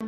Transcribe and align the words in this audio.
Em 0.00 0.06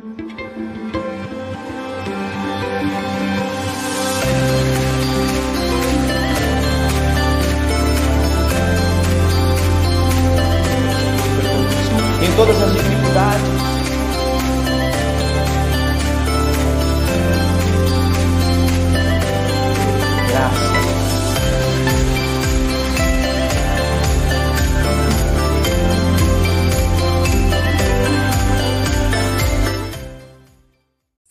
todas 12.37 12.61
as 12.61 12.71
dificuldades, 12.71 13.80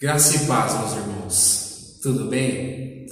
Graça 0.01 0.35
e 0.35 0.47
paz, 0.47 0.79
meus 0.79 0.93
irmãos. 0.93 1.99
Tudo 2.03 2.25
bem? 2.25 3.07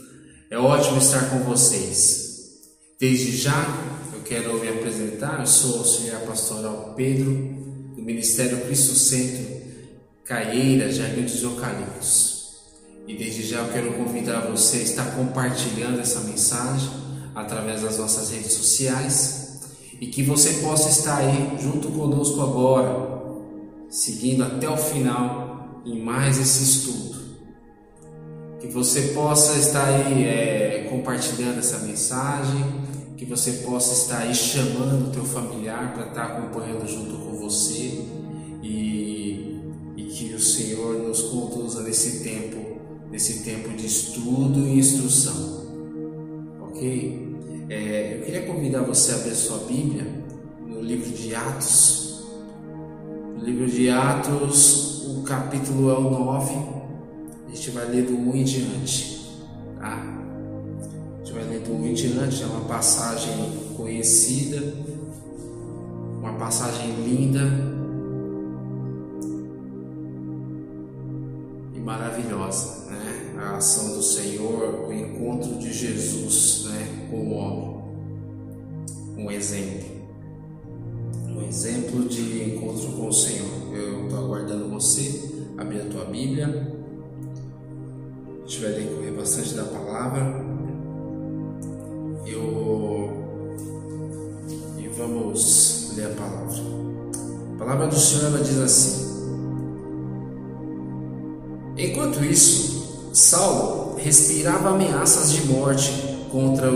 É 0.51 0.57
ótimo 0.57 0.97
estar 0.97 1.29
com 1.29 1.41
vocês. 1.41 2.63
Desde 2.99 3.37
já, 3.37 3.63
eu 4.15 4.23
quero 4.23 4.59
me 4.59 4.69
apresentar. 4.71 5.41
Eu 5.41 5.47
sou 5.47 5.81
auxiliar 5.81 6.23
pastoral 6.23 6.95
Pedro, 6.97 7.31
do 7.95 8.01
Ministério 8.01 8.63
Cristo 8.63 8.95
Centro, 8.95 9.45
Caieira, 10.25 10.91
Jardim 10.91 11.25
dos 11.25 11.43
Eucaliptos. 11.43 12.55
E 13.07 13.15
desde 13.19 13.47
já 13.47 13.59
eu 13.59 13.71
quero 13.71 13.93
convidar 13.93 14.47
você 14.51 14.79
a 14.79 14.83
estar 14.83 15.15
compartilhando 15.15 16.01
essa 16.01 16.21
mensagem 16.21 16.89
através 17.35 17.83
das 17.83 17.99
nossas 17.99 18.31
redes 18.31 18.55
sociais 18.55 19.59
e 20.01 20.07
que 20.07 20.23
você 20.23 20.55
possa 20.63 20.89
estar 20.89 21.19
aí 21.19 21.59
junto 21.61 21.91
conosco 21.91 22.41
agora, 22.41 23.45
seguindo 23.91 24.43
até 24.43 24.67
o 24.71 24.77
final 24.79 25.48
em 25.89 26.01
mais 26.01 26.39
esse 26.39 26.63
estudo. 26.63 27.19
Que 28.61 28.69
você 28.69 29.13
possa 29.15 29.59
estar 29.59 29.85
aí 29.87 30.25
é, 30.25 30.87
compartilhando 30.91 31.59
essa 31.59 31.79
mensagem, 31.79 32.65
que 33.17 33.25
você 33.25 33.53
possa 33.65 33.95
estar 33.95 34.19
aí 34.19 34.35
chamando 34.35 35.09
o 35.09 35.11
teu 35.11 35.25
familiar 35.25 35.95
para 35.95 36.09
estar 36.09 36.25
acompanhando 36.25 36.87
junto 36.87 37.17
com 37.17 37.37
você 37.39 38.05
e, 38.63 39.61
e 39.97 40.03
que 40.05 40.35
o 40.35 40.41
Senhor 40.41 40.99
nos 41.03 41.23
conduza 41.23 41.83
nesse 41.83 42.23
tempo, 42.23 42.81
nesse 43.11 43.43
tempo 43.43 43.71
de 43.71 43.87
estudo 43.87 44.61
e 44.61 44.79
instrução. 44.79 45.67
Ok? 46.61 47.29
É, 47.71 48.19
eu 48.19 48.25
queria 48.25 48.43
convidar 48.43 48.83
você 48.83 49.13
a 49.13 49.17
abrir 49.17 49.35
sua 49.35 49.59
Bíblia 49.59 50.07
no 50.67 50.81
livro 50.81 51.11
de 51.11 51.35
Atos. 51.35 52.25
No 53.37 53.45
livro 53.45 53.67
de 53.67 53.89
Atos, 53.89 54.88
capítulo 55.29 55.91
é 55.91 55.99
o 55.99 56.11
9, 56.11 56.55
a 57.47 57.55
gente 57.55 57.71
vai 57.73 57.85
ler 57.85 58.07
do 58.07 58.15
1 58.15 58.35
em 58.35 58.45
diante, 58.45 59.31
tá? 59.79 60.03
A 61.15 61.19
gente 61.19 61.33
vai 61.35 61.45
ler 61.45 61.61
do 61.61 61.75
1 61.75 61.87
em 61.87 61.93
diante, 61.93 62.43
é 62.43 62.47
uma 62.47 62.63
passagem 62.63 63.35
conhecida, 63.77 64.75
uma 66.19 66.33
passagem 66.33 66.93
linda 67.03 67.78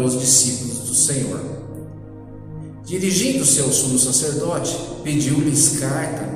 os 0.05 0.19
discípulos 0.19 0.89
do 0.89 0.95
Senhor. 0.95 1.41
Dirigindo-se 2.85 3.61
ao 3.61 3.69
sumo 3.71 3.99
sacerdote, 3.99 4.77
pediu-lhes 5.03 5.79
carta 5.79 6.29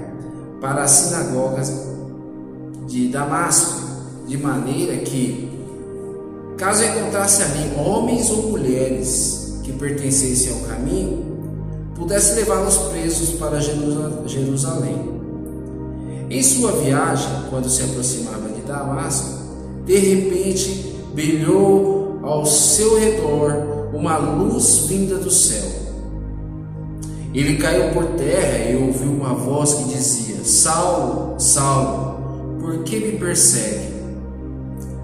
para 0.61 0.85
as 0.85 0.91
sinagogas 0.91 1.73
de 2.87 3.09
Damasco, 3.09 3.81
de 4.27 4.39
maneira 4.39 4.97
que, 4.99 5.51
caso 6.57 6.85
encontrasse 6.85 7.43
ali 7.43 7.73
homens 7.77 8.31
ou 8.31 8.51
mulheres 8.51 9.59
que 9.63 9.73
pertencessem 9.73 10.53
ao 10.53 10.61
caminho, 10.61 11.25
pudesse 11.95 12.35
levá-los 12.35 12.77
presos 12.91 13.31
para 13.31 13.61
Jerusalém. 13.61 15.17
Em 16.29 16.43
sua 16.43 16.73
viagem, 16.73 17.29
quando 17.51 17.69
se 17.69 17.83
aproximava 17.83 18.49
de 18.49 18.63
Damasco, 18.63 19.37
de 19.85 19.97
repente 19.97 20.95
brilhou 21.15 21.96
ao 22.27 22.45
seu 22.45 22.99
redor 22.99 23.91
uma 23.95 24.19
luz 24.19 24.87
vinda 24.87 25.17
do 25.17 25.31
céu 25.31 25.87
ele 27.37 27.59
caiu 27.59 27.93
por 27.93 28.07
terra 28.17 28.71
e 28.71 28.77
ouviu 28.77 29.13
uma 29.13 29.35
voz 29.35 29.75
que 29.75 29.85
dizia: 29.95 30.43
Saulo, 30.43 31.39
Saulo, 31.39 32.59
por 32.59 32.83
que 32.83 32.99
me 32.99 33.19
persegue? 33.19 33.95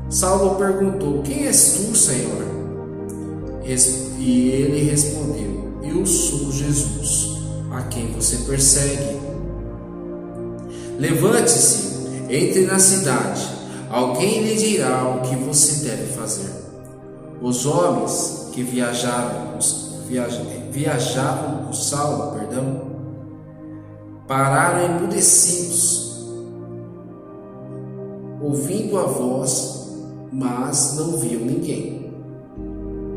Saulo 0.09 0.55
perguntou: 0.55 1.22
Quem 1.22 1.47
és 1.47 1.75
tu, 1.75 1.94
Senhor? 1.94 2.47
E 4.19 4.49
ele 4.49 4.91
respondeu: 4.91 5.75
Eu 5.82 6.06
sou 6.06 6.50
Jesus, 6.50 7.38
a 7.71 7.82
quem 7.82 8.06
você 8.12 8.38
persegue. 8.38 9.21
Levante-se, 10.99 11.99
entre 12.31 12.62
na 12.62 12.78
cidade, 12.78 13.47
alguém 13.91 14.43
lhe 14.43 14.55
dirá 14.55 15.06
o 15.06 15.21
que 15.21 15.37
você 15.37 15.84
deve 15.84 16.15
fazer. 16.15 16.62
Os 17.42 17.66
homens 17.66 18.50
que 18.53 18.62
viajavam, 18.62 19.58
viajavam 20.06 20.62
viajavam 20.72 21.66
com 21.66 21.72
Saulo, 21.75 22.38
perdão, 22.38 22.82
pararam 24.26 24.97
emudecidos, 24.97 26.32
ouvindo 28.41 28.98
a 28.98 29.02
voz, 29.02 29.92
mas 30.32 30.97
não 30.97 31.19
viam 31.19 31.42
ninguém. 31.42 32.10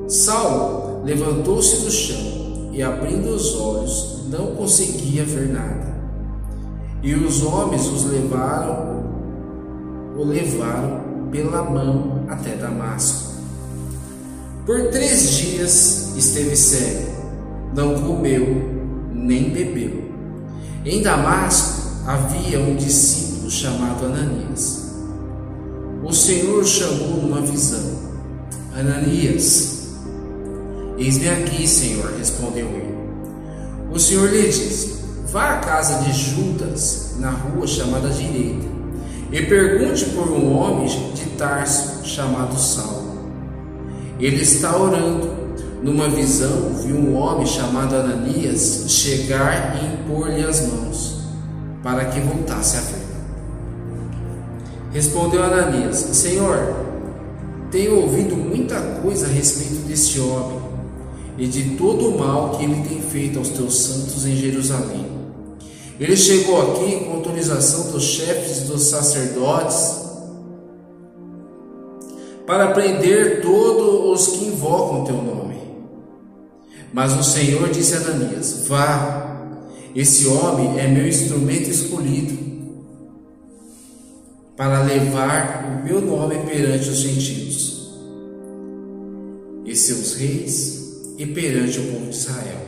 Saulo 0.07 1.01
levantou-se 1.05 1.85
do 1.85 1.91
chão 1.91 2.69
e, 2.73 2.83
abrindo 2.83 3.29
os 3.29 3.55
olhos, 3.55 4.25
não 4.29 4.55
conseguia 4.55 5.23
ver 5.23 5.53
nada. 5.53 5.95
E 7.01 7.13
os 7.13 7.41
homens 7.41 7.87
os 7.87 8.03
levaram, 8.03 9.05
o 10.17 10.25
levaram 10.25 11.29
pela 11.31 11.63
mão 11.63 12.25
até 12.27 12.55
Damasco. 12.55 13.34
Por 14.65 14.89
três 14.89 15.29
dias 15.31 16.15
esteve 16.17 16.55
cego 16.55 17.15
não 17.75 17.93
comeu 18.01 18.73
nem 19.13 19.49
bebeu. 19.49 20.05
Em 20.83 21.01
Damasco 21.01 22.03
havia 22.07 22.59
um 22.59 22.75
discípulo 22.75 23.51
chamado 23.51 24.05
Ananias. 24.05 24.85
O 26.03 26.11
Senhor 26.13 26.65
chamou 26.65 27.21
numa 27.21 27.41
visão: 27.41 27.99
Ananias. 28.75 29.75
Eis-me 30.97 31.27
aqui, 31.27 31.67
Senhor, 31.67 32.13
respondeu 32.17 32.67
ele. 32.67 32.95
O 33.91 33.99
Senhor 33.99 34.31
lhe 34.31 34.47
disse: 34.47 34.95
Vá 35.31 35.55
à 35.55 35.57
casa 35.57 36.03
de 36.03 36.13
Judas, 36.13 37.15
na 37.19 37.29
rua 37.29 37.67
chamada 37.67 38.09
Direita, 38.09 38.65
e 39.31 39.41
pergunte 39.41 40.05
por 40.05 40.31
um 40.31 40.55
homem 40.57 40.87
de 41.13 41.25
Tarso 41.37 42.05
chamado 42.05 42.57
Saulo. 42.57 43.04
Ele 44.19 44.41
está 44.41 44.77
orando 44.77 45.29
numa 45.83 46.07
visão, 46.07 46.73
viu 46.83 46.95
um 46.95 47.15
homem 47.15 47.45
chamado 47.45 47.95
Ananias 47.95 48.85
chegar 48.87 49.77
e 49.77 49.93
impor-lhe 49.93 50.43
as 50.43 50.61
mãos, 50.67 51.19
para 51.83 52.05
que 52.05 52.19
voltasse 52.21 52.77
a 52.77 52.81
ver. 52.81 53.05
Respondeu 54.93 55.43
Ananias: 55.43 55.97
Senhor, 55.97 56.75
tenho 57.69 58.01
ouvido 58.01 58.37
muita 58.37 58.79
coisa 59.01 59.25
a 59.25 59.29
respeito 59.29 59.85
desse 59.85 60.19
homem 60.19 60.59
e 61.37 61.45
de 61.45 61.75
todo 61.75 62.09
o 62.09 62.17
mal 62.17 62.51
que 62.51 62.63
ele 62.63 62.87
tem 62.87 63.01
feito 63.01 63.37
aos 63.37 63.49
teus 63.49 63.77
santos 63.77 64.25
em 64.25 64.35
Jerusalém. 64.37 65.05
Ele 65.99 66.15
chegou 66.15 66.61
aqui 66.61 67.03
com 67.03 67.17
autorização 67.17 67.91
dos 67.91 68.03
chefes 68.03 68.61
dos 68.61 68.83
sacerdotes 68.83 70.04
para 72.45 72.71
prender 72.71 73.41
todos 73.41 74.29
os 74.29 74.37
que 74.37 74.45
invocam 74.45 75.03
teu 75.03 75.15
nome. 75.15 75.55
Mas 76.93 77.13
o 77.13 77.23
Senhor 77.23 77.69
disse 77.69 77.95
a 77.95 77.97
Ananias: 77.97 78.65
Vá, 78.67 79.59
esse 79.95 80.27
homem 80.27 80.79
é 80.79 80.87
meu 80.87 81.07
instrumento 81.07 81.69
escolhido 81.69 82.45
para 84.55 84.81
levar 84.83 85.81
o 85.81 85.85
meu 85.85 85.99
nome 85.99 86.37
perante 86.45 86.89
os 86.89 86.97
gentios 86.97 87.75
e 89.65 89.75
seus 89.75 90.13
reis 90.15 90.85
e 91.17 91.25
perante 91.25 91.79
o 91.79 91.83
povo 91.91 92.09
de 92.09 92.15
Israel. 92.15 92.61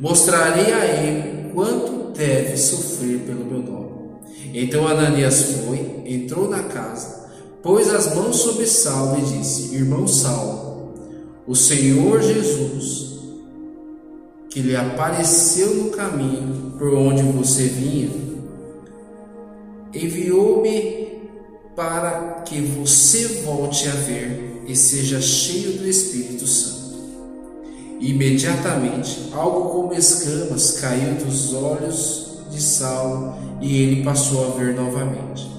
Mostrarei 0.00 0.72
a 0.72 0.84
ele 0.86 1.52
quanto 1.52 2.12
deve 2.16 2.56
sofrer 2.56 3.18
pelo 3.20 3.44
meu 3.44 3.58
nome. 3.58 3.88
Então 4.54 4.86
Ananias 4.86 5.42
foi, 5.64 6.02
entrou 6.06 6.48
na 6.48 6.62
casa, 6.62 7.27
pôs 7.62 7.88
as 7.88 8.14
mãos 8.14 8.36
sobre 8.36 8.66
Saulo 8.66 9.18
e 9.18 9.38
disse: 9.38 9.74
Irmão 9.74 10.06
Saulo, 10.06 10.92
o 11.46 11.54
Senhor 11.54 12.22
Jesus, 12.22 13.18
que 14.50 14.60
lhe 14.60 14.76
apareceu 14.76 15.74
no 15.74 15.90
caminho 15.90 16.72
por 16.78 16.94
onde 16.94 17.22
você 17.22 17.64
vinha, 17.64 18.10
enviou-me 19.94 21.08
para 21.74 22.42
que 22.44 22.60
você 22.60 23.42
volte 23.44 23.88
a 23.88 23.92
ver 23.92 24.62
e 24.66 24.74
seja 24.74 25.20
cheio 25.20 25.78
do 25.78 25.88
Espírito 25.88 26.46
Santo. 26.46 26.78
Imediatamente, 28.00 29.30
algo 29.32 29.70
como 29.70 29.94
escamas 29.94 30.80
caiu 30.80 31.14
dos 31.14 31.54
olhos 31.54 32.38
de 32.50 32.62
Saulo 32.62 33.34
e 33.60 33.82
ele 33.82 34.04
passou 34.04 34.46
a 34.46 34.56
ver 34.56 34.74
novamente. 34.74 35.57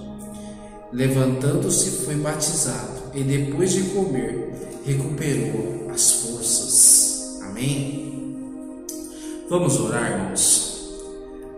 Levantando-se, 0.91 2.03
foi 2.03 2.15
batizado 2.15 2.99
e 3.13 3.21
depois 3.21 3.71
de 3.71 3.83
comer, 3.83 4.49
recuperou 4.85 5.89
as 5.93 6.11
forças. 6.11 7.39
Amém? 7.43 8.35
Vamos 9.49 9.79
orar, 9.79 10.11
irmãos. 10.11 10.69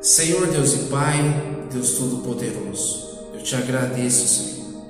Senhor 0.01 0.47
Deus 0.47 0.73
e 0.73 0.77
Pai, 0.89 1.67
Deus 1.71 1.91
Todo-Poderoso, 1.91 3.19
eu 3.33 3.41
te 3.41 3.55
agradeço, 3.55 4.27
Senhor. 4.27 4.81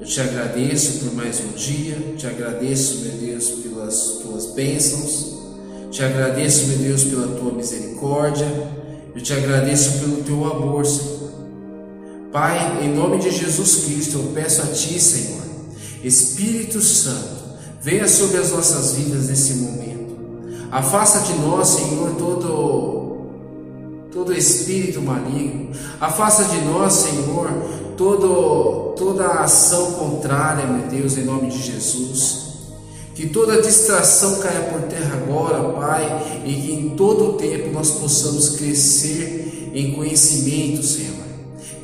Eu 0.00 0.06
te 0.06 0.20
agradeço 0.20 0.98
por 0.98 1.14
mais 1.14 1.40
um 1.40 1.52
dia, 1.52 1.96
te 2.16 2.26
agradeço, 2.26 3.02
meu 3.02 3.12
Deus, 3.12 3.50
pelas 3.50 4.18
tuas 4.22 4.46
bênçãos, 4.46 5.38
te 5.92 6.02
agradeço, 6.02 6.66
meu 6.66 6.78
Deus, 6.78 7.04
pela 7.04 7.28
tua 7.38 7.52
misericórdia, 7.52 8.48
eu 9.14 9.22
te 9.22 9.32
agradeço 9.32 10.00
pelo 10.00 10.24
teu 10.24 10.44
amor, 10.44 10.84
Senhor. 10.84 11.30
Pai, 12.32 12.82
em 12.82 12.94
nome 12.94 13.18
de 13.18 13.30
Jesus 13.30 13.84
Cristo, 13.84 14.18
eu 14.18 14.32
peço 14.34 14.62
a 14.62 14.66
Ti, 14.66 14.98
Senhor, 14.98 15.42
Espírito 16.02 16.80
Santo, 16.80 17.42
venha 17.82 18.08
sobre 18.08 18.38
as 18.38 18.50
nossas 18.50 18.92
vidas 18.92 19.28
nesse 19.28 19.54
momento. 19.54 20.16
Afasta 20.70 21.20
de 21.20 21.38
nós, 21.40 21.68
Senhor, 21.68 22.14
todo 22.16 23.02
todo 24.10 24.32
espírito 24.32 25.00
maligno. 25.00 25.70
Afasta 26.00 26.44
de 26.44 26.60
nós, 26.62 26.92
Senhor, 26.92 27.50
todo, 27.96 28.94
toda 28.96 29.26
ação 29.26 29.92
contrária, 29.92 30.66
meu 30.66 30.86
Deus, 30.88 31.16
em 31.16 31.24
nome 31.24 31.50
de 31.50 31.62
Jesus. 31.62 32.52
Que 33.14 33.26
toda 33.28 33.60
distração 33.60 34.38
caia 34.40 34.70
por 34.70 34.82
terra 34.82 35.16
agora, 35.22 35.72
Pai, 35.72 36.42
e 36.46 36.54
que 36.54 36.72
em 36.72 36.90
todo 36.90 37.30
o 37.30 37.32
tempo 37.34 37.70
nós 37.72 37.90
possamos 37.90 38.50
crescer 38.50 39.70
em 39.74 39.92
conhecimento, 39.92 40.82
Senhor. 40.82 41.21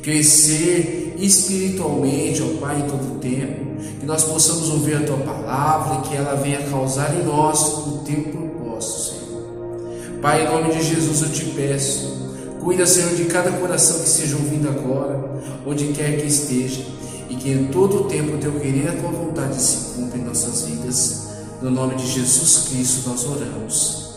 Crescer 0.01 1.15
espiritualmente, 1.17 2.41
ó 2.41 2.59
Pai, 2.59 2.79
em 2.79 2.89
todo 2.89 3.15
o 3.15 3.19
tempo. 3.19 3.69
Que 3.99 4.05
nós 4.05 4.23
possamos 4.23 4.69
ouvir 4.69 4.95
a 4.95 5.03
Tua 5.03 5.17
palavra 5.17 5.99
e 5.99 6.09
que 6.09 6.15
ela 6.15 6.35
venha 6.35 6.61
causar 6.69 7.15
em 7.15 7.23
nós 7.23 7.59
o 7.87 8.03
Teu 8.05 8.23
propósito, 8.23 8.99
Senhor. 9.01 10.19
Pai, 10.21 10.45
em 10.45 10.49
nome 10.49 10.73
de 10.73 10.83
Jesus 10.83 11.21
eu 11.21 11.29
te 11.29 11.45
peço. 11.45 12.19
Cuida, 12.61 12.85
Senhor, 12.85 13.15
de 13.15 13.25
cada 13.25 13.51
coração 13.53 13.99
que 13.99 14.07
esteja 14.07 14.35
ouvindo 14.35 14.67
agora, 14.67 15.41
onde 15.65 15.87
quer 15.87 16.19
que 16.19 16.27
esteja 16.27 16.83
e 17.29 17.35
que 17.35 17.51
em 17.51 17.67
todo 17.67 18.01
o 18.01 18.03
tempo 18.05 18.35
o 18.35 18.37
teu 18.37 18.51
querer 18.53 18.85
e 18.85 18.87
a 18.87 18.91
tua 18.93 19.11
vontade 19.11 19.61
se 19.61 19.93
cumpra 19.95 20.17
em 20.17 20.23
nossas 20.23 20.65
vidas. 20.65 21.29
No 21.61 21.69
nome 21.69 21.95
de 21.95 22.07
Jesus 22.07 22.67
Cristo 22.69 23.09
nós 23.09 23.25
oramos. 23.25 24.09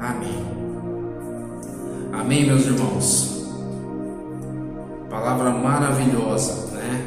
Amém. 0.00 0.44
Amém, 2.12 2.46
meus 2.46 2.64
irmãos. 2.64 3.37
Palavra 5.18 5.50
maravilhosa, 5.50 6.68
né? 6.74 7.04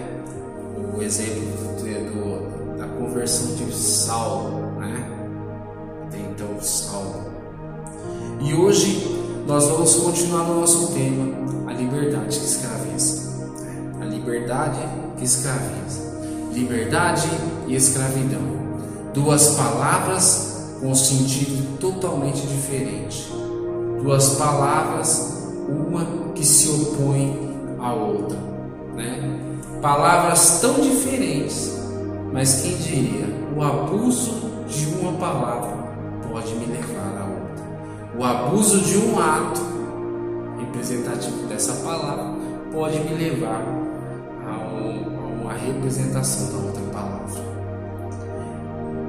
O 0.94 1.02
exemplo 1.02 1.48
do, 1.80 2.78
da 2.78 2.86
conversão 2.86 3.56
de 3.56 3.74
Saulo, 3.74 4.82
né? 4.82 5.10
Até 6.06 6.18
então, 6.20 6.62
Saulo. 6.62 7.32
E 8.42 8.54
hoje 8.54 9.18
nós 9.48 9.66
vamos 9.66 9.96
continuar 9.96 10.44
no 10.44 10.60
nosso 10.60 10.92
tema, 10.92 11.72
a 11.72 11.74
liberdade 11.74 12.38
que 12.38 12.46
escraviza. 12.46 13.32
A 14.02 14.04
liberdade 14.04 14.80
que 15.18 15.24
escraviza. 15.24 16.22
Liberdade 16.52 17.30
e 17.66 17.76
escravidão. 17.76 18.42
Duas 19.14 19.56
palavras 19.56 20.68
com 20.82 20.94
sentido 20.94 21.78
totalmente 21.80 22.46
diferente. 22.46 23.32
Duas 24.04 24.36
palavras, 24.36 25.48
uma 25.70 26.34
que 26.36 26.46
se 26.46 26.68
opõe 26.68 27.51
à 27.82 27.94
outra. 27.94 28.38
Né? 28.96 29.40
Palavras 29.82 30.62
tão 30.62 30.76
diferentes, 30.76 31.80
mas 32.32 32.62
quem 32.62 32.76
diria? 32.78 33.26
O 33.56 33.64
abuso 33.64 34.52
de 34.68 34.86
uma 35.00 35.14
palavra 35.14 35.76
pode 36.32 36.54
me 36.56 36.66
levar 36.66 37.18
a 37.20 37.26
outra. 37.26 38.18
O 38.18 38.24
abuso 38.24 38.80
de 38.82 38.98
um 38.98 39.20
ato 39.20 39.62
representativo 40.60 41.48
dessa 41.48 41.74
palavra 41.84 42.34
pode 42.72 43.00
me 43.00 43.16
levar 43.16 43.62
a, 44.46 44.52
um, 44.74 45.20
a 45.20 45.42
uma 45.42 45.54
representação 45.54 46.58
da 46.58 46.68
outra 46.68 46.84
palavra. 46.94 47.42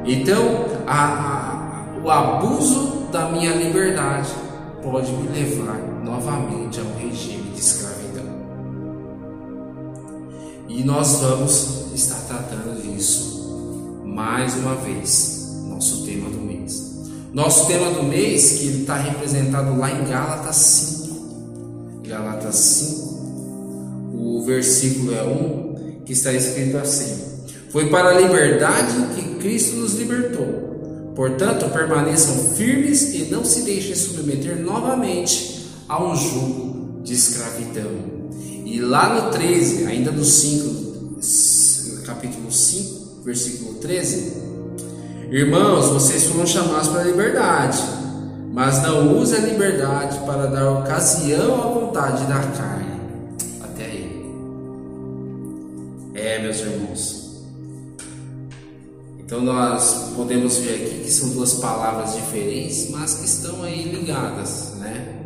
Então, 0.05 0.65
a, 0.87 1.05
a, 1.05 2.05
o 2.05 2.11
abuso 2.11 3.07
da 3.13 3.29
minha 3.29 3.55
liberdade 3.55 4.31
pode 4.83 5.13
me 5.13 5.29
levar 5.29 5.79
novamente 6.03 6.81
a 6.81 6.83
E 10.75 10.83
nós 10.83 11.19
vamos 11.19 11.93
estar 11.95 12.19
tratando 12.27 12.83
disso 12.83 14.01
mais 14.07 14.55
uma 14.55 14.75
vez, 14.77 15.51
nosso 15.69 16.03
tema 16.07 16.31
do 16.31 16.39
mês. 16.39 16.93
Nosso 17.31 17.67
tema 17.67 17.91
do 17.91 18.03
mês, 18.03 18.53
que 18.53 18.81
está 18.81 18.97
representado 18.97 19.77
lá 19.79 19.91
em 19.91 20.09
Gálatas 20.09 20.57
5. 20.57 22.03
Gálatas 22.09 22.57
5, 22.57 24.15
o 24.15 24.45
versículo 24.47 25.15
é 25.15 25.23
1, 25.23 26.05
que 26.07 26.15
está 26.15 26.33
escrito 26.33 26.79
assim: 26.79 27.23
Foi 27.69 27.91
para 27.91 28.09
a 28.09 28.19
liberdade 28.19 28.95
que 29.15 29.35
Cristo 29.41 29.77
nos 29.77 29.93
libertou. 29.95 31.13
Portanto, 31.15 31.71
permaneçam 31.71 32.55
firmes 32.55 33.13
e 33.13 33.27
não 33.31 33.45
se 33.45 33.61
deixem 33.63 33.95
submeter 33.95 34.59
novamente 34.59 35.69
a 35.87 36.03
um 36.03 36.17
jugo 36.17 37.03
de 37.03 37.13
escravidão. 37.13 38.12
E 38.73 38.81
lá 38.81 39.13
no 39.13 39.31
13, 39.31 39.85
ainda 39.85 40.11
no 40.11 40.25
5, 40.25 41.21
capítulo 42.07 42.51
5, 42.51 43.23
versículo 43.23 43.75
13, 43.75 44.33
Irmãos, 45.31 45.91
vocês 45.91 46.25
foram 46.25 46.47
chamados 46.47 46.89
para 46.89 47.03
a 47.03 47.05
liberdade, 47.05 47.83
mas 48.51 48.83
não 48.83 49.19
use 49.19 49.37
a 49.37 49.41
liberdade 49.41 50.21
para 50.21 50.47
dar 50.47 50.71
ocasião 50.71 51.63
à 51.63 51.67
vontade 51.67 52.25
da 52.25 52.39
carne. 52.39 52.99
Até 53.63 53.85
aí. 53.85 54.27
É, 56.15 56.39
meus 56.41 56.61
irmãos. 56.61 57.43
Então 59.19 59.43
nós 59.43 60.13
podemos 60.17 60.57
ver 60.57 60.77
aqui 60.77 61.01
que 61.05 61.11
são 61.11 61.29
duas 61.29 61.53
palavras 61.55 62.15
diferentes, 62.15 62.89
mas 62.89 63.13
que 63.17 63.27
estão 63.27 63.63
aí 63.65 63.83
ligadas, 63.83 64.77
né? 64.79 65.22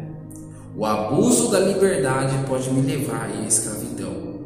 O 0.77 0.85
abuso 0.85 1.51
da 1.51 1.59
liberdade 1.59 2.37
pode 2.47 2.71
me 2.71 2.83
levar 2.83 3.31
à 3.31 3.47
escravidão. 3.47 4.37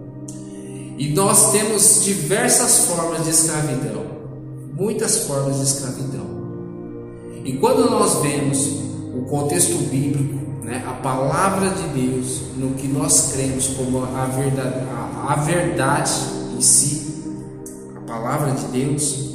E 0.97 1.09
nós 1.13 1.51
temos 1.51 2.05
diversas 2.05 2.85
formas 2.87 3.25
de 3.25 3.31
escravidão 3.31 4.11
muitas 4.81 5.25
formas 5.25 5.59
de 5.59 5.65
escravidão. 5.65 6.25
E 7.45 7.53
quando 7.59 7.91
nós 7.91 8.23
vemos 8.23 8.67
o 9.15 9.27
contexto 9.29 9.77
bíblico, 9.91 10.65
né, 10.65 10.83
a 10.89 10.93
palavra 10.93 11.69
de 11.69 12.01
Deus, 12.01 12.41
no 12.57 12.71
que 12.75 12.89
nós 12.89 13.33
cremos 13.33 13.69
como 13.69 14.03
a 14.05 14.25
verdade, 14.25 14.75
a, 14.91 15.33
a 15.35 15.37
verdade 15.37 16.13
em 16.57 16.63
si, 16.63 17.23
a 17.95 18.01
palavra 18.11 18.53
de 18.53 18.65
Deus, 18.69 19.35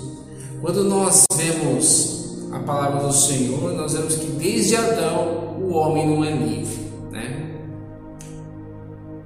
quando 0.61 0.83
nós 0.83 1.25
vemos 1.35 2.39
a 2.51 2.59
palavra 2.59 3.07
do 3.07 3.13
Senhor, 3.13 3.73
nós 3.73 3.93
vemos 3.93 4.15
que 4.15 4.25
desde 4.25 4.75
Adão 4.75 5.57
o 5.61 5.73
homem 5.73 6.07
não 6.07 6.25
é 6.25 6.31
livre? 6.31 6.84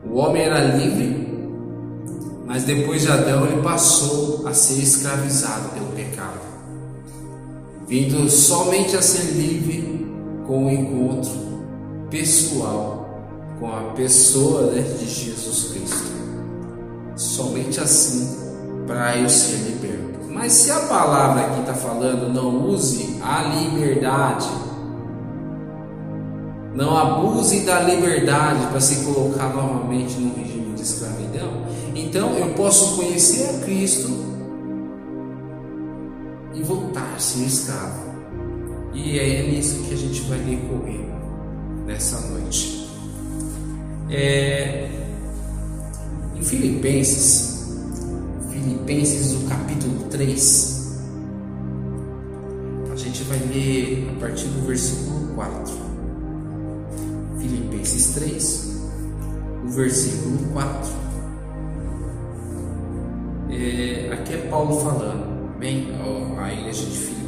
O 0.09 0.17
homem 0.17 0.43
era 0.43 0.75
livre 0.75 1.29
mas 2.49 2.63
depois 2.63 3.03
de 3.03 3.11
Adão 3.11 3.45
ele 3.45 3.61
passou 3.61 4.47
a 4.47 4.53
ser 4.55 4.81
escravizado 4.81 5.69
pelo 5.69 5.85
pecado, 5.91 6.39
vindo 7.87 8.27
somente 8.27 8.97
a 8.97 9.03
ser 9.03 9.33
livre 9.33 10.03
com 10.47 10.65
o 10.65 10.71
encontro 10.71 11.29
pessoal 12.09 13.07
com 13.59 13.71
a 13.71 13.91
pessoa 13.93 14.71
né, 14.71 14.81
de 14.81 15.07
Jesus 15.07 15.65
Cristo. 15.71 16.11
somente 17.15 17.79
assim 17.79 18.35
para 18.87 19.15
eu 19.15 19.29
ser 19.29 19.57
liberto. 19.69 20.19
Mas 20.31 20.53
se 20.53 20.71
a 20.71 20.79
palavra 20.87 21.45
aqui 21.45 21.59
está 21.59 21.75
falando, 21.75 22.33
não 22.33 22.67
use 22.67 23.19
a 23.21 23.43
liberdade, 23.43 24.49
não 26.79 26.97
abuse 26.97 27.59
da 27.65 27.81
liberdade 27.81 28.65
para 28.67 28.79
se 28.79 29.03
colocar 29.03 29.53
novamente 29.53 30.17
no 30.17 30.33
regime 30.33 30.73
de 30.73 30.81
escravidão, 30.81 31.65
então 31.93 32.33
eu 32.37 32.53
posso 32.53 32.95
conhecer 32.95 33.49
a 33.49 33.59
Cristo 33.65 34.09
e 36.53 36.63
voltar 36.63 37.15
a 37.17 37.19
ser 37.19 37.43
escravo. 37.43 38.07
E 38.93 39.19
é 39.19 39.51
nisso 39.51 39.83
que 39.83 39.93
a 39.93 39.97
gente 39.97 40.21
vai 40.21 40.39
decorrer 40.39 41.05
nessa 41.85 42.21
noite. 42.29 42.89
É, 44.09 44.89
em 46.33 46.41
Filipenses, 46.41 47.73
Filipenses, 48.49 49.33
o 49.33 49.49
capítulo 49.49 50.05
3, 50.09 50.97
a 52.89 52.95
gente 52.95 53.23
vai 53.23 53.37
ler 53.53 54.09
a 54.15 54.19
partir 54.21 54.47
do 54.47 54.65
versículo 54.65 55.35
4. 55.35 55.88
Filipenses 57.39 58.13
3, 58.15 58.69
o 59.65 59.69
versículo 59.69 60.37
4. 60.53 60.99
É, 63.51 64.13
aqui 64.13 64.33
é 64.33 64.37
Paulo 64.49 64.79
falando, 64.79 65.53
amém? 65.55 65.87
A 66.37 66.53
igreja 66.53 66.85
de 66.85 66.97
Filipe. 66.97 67.19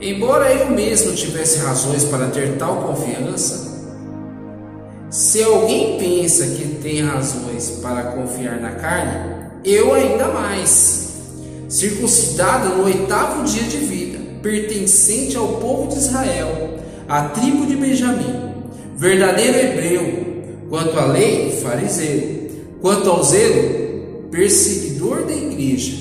Embora 0.00 0.52
eu 0.52 0.70
mesmo 0.70 1.12
tivesse 1.14 1.58
razões 1.58 2.04
para 2.04 2.28
ter 2.28 2.56
tal 2.56 2.82
confiança, 2.82 3.68
se 5.10 5.42
alguém 5.42 5.98
pensa 5.98 6.46
que 6.54 6.78
tem 6.82 7.02
razões 7.02 7.80
para 7.82 8.12
confiar 8.12 8.60
na 8.60 8.72
carne, 8.72 9.36
eu 9.64 9.94
ainda 9.94 10.28
mais. 10.28 11.08
Circuncidado 11.68 12.76
no 12.76 12.84
oitavo 12.84 13.44
dia 13.44 13.62
de 13.64 13.78
vida, 13.78 14.18
pertencente 14.42 15.36
ao 15.36 15.48
povo 15.56 15.88
de 15.88 15.98
Israel, 15.98 16.78
à 17.08 17.28
tribo 17.28 17.66
de 17.66 17.76
Benjamim, 17.76 18.47
verdadeiro 18.98 19.56
hebreu, 19.56 20.66
quanto 20.68 20.98
à 20.98 21.06
lei, 21.06 21.52
fariseu, 21.62 22.50
quanto 22.80 23.08
ao 23.08 23.22
zelo, 23.22 24.26
perseguidor 24.28 25.24
da 25.24 25.32
igreja, 25.32 25.96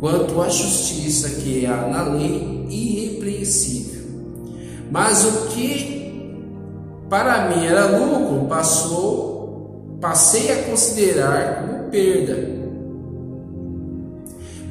quanto 0.00 0.40
à 0.40 0.48
justiça 0.48 1.28
que 1.40 1.66
há 1.66 1.88
na 1.88 2.04
lei, 2.14 2.66
irrepreensível. 2.70 4.02
Mas 4.90 5.24
o 5.26 5.46
que 5.48 5.92
para 7.10 7.50
mim 7.50 7.66
era 7.66 7.98
lucro, 7.98 8.46
passou, 8.48 9.98
passei 10.00 10.50
a 10.52 10.62
considerar 10.62 11.66
como 11.66 11.90
perda 11.90 12.62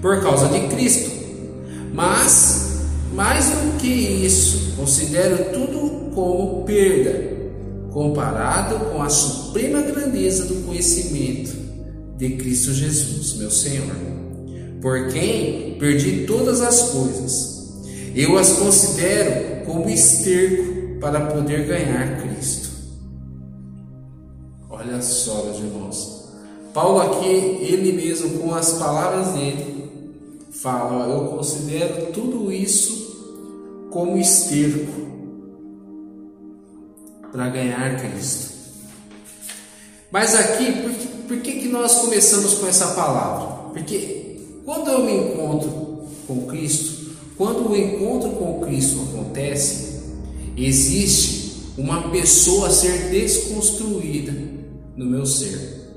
por 0.01 0.19
causa 0.23 0.47
de 0.47 0.67
Cristo. 0.67 1.11
Mas 1.93 2.81
mais 3.13 3.45
do 3.45 3.77
que 3.77 3.87
isso, 3.87 4.75
considero 4.75 5.53
tudo 5.53 6.09
como 6.15 6.63
perda 6.63 7.40
comparado 7.91 8.85
com 8.85 9.01
a 9.01 9.09
suprema 9.09 9.81
grandeza 9.81 10.45
do 10.45 10.65
conhecimento 10.65 11.51
de 12.17 12.29
Cristo 12.37 12.73
Jesus, 12.73 13.33
meu 13.33 13.51
Senhor, 13.51 13.95
por 14.81 15.09
quem 15.09 15.77
perdi 15.77 16.25
todas 16.25 16.61
as 16.61 16.89
coisas. 16.91 17.81
Eu 18.15 18.37
as 18.37 18.53
considero 18.53 19.65
como 19.65 19.89
esterco 19.89 20.99
para 20.99 21.27
poder 21.27 21.67
ganhar 21.67 22.21
Cristo. 22.21 22.69
Olha 24.69 25.01
só, 25.01 25.45
meus 25.45 25.57
irmãos. 25.57 26.21
Paulo 26.73 27.01
aqui, 27.01 27.25
ele 27.25 27.91
mesmo, 27.91 28.39
com 28.39 28.53
as 28.53 28.73
palavras 28.73 29.33
dele, 29.33 29.89
fala: 30.51 31.07
Eu 31.13 31.27
considero 31.29 32.11
tudo 32.11 32.51
isso 32.51 33.89
como 33.89 34.17
esterco 34.17 35.10
para 37.31 37.49
ganhar 37.49 37.99
Cristo. 37.99 38.51
Mas 40.11 40.35
aqui, 40.35 40.71
por, 40.71 40.91
que, 40.91 41.07
por 41.07 41.37
que, 41.37 41.51
que 41.61 41.67
nós 41.69 41.95
começamos 41.95 42.55
com 42.55 42.67
essa 42.67 42.87
palavra? 42.87 43.69
Porque 43.73 44.39
quando 44.65 44.89
eu 44.89 45.05
me 45.05 45.13
encontro 45.13 46.07
com 46.27 46.45
Cristo, 46.47 47.15
quando 47.37 47.69
o 47.69 47.75
encontro 47.75 48.31
com 48.31 48.59
Cristo 48.59 48.99
acontece, 49.09 49.91
Existe 50.57 51.71
uma 51.77 52.09
pessoa 52.09 52.67
a 52.67 52.71
ser 52.71 53.09
desconstruída 53.09 54.33
no 54.95 55.05
meu 55.05 55.25
ser. 55.25 55.89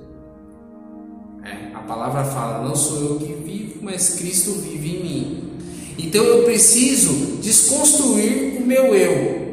É, 1.44 1.74
a 1.74 1.80
palavra 1.80 2.24
fala: 2.24 2.66
não 2.66 2.76
sou 2.76 3.00
eu 3.00 3.18
que 3.18 3.32
vivo, 3.32 3.80
mas 3.82 4.10
Cristo 4.10 4.52
vive 4.52 4.96
em 4.96 5.02
mim. 5.02 5.50
Então 5.98 6.24
eu 6.24 6.44
preciso 6.44 7.36
desconstruir 7.42 8.58
o 8.58 8.66
meu 8.66 8.94
eu. 8.94 9.43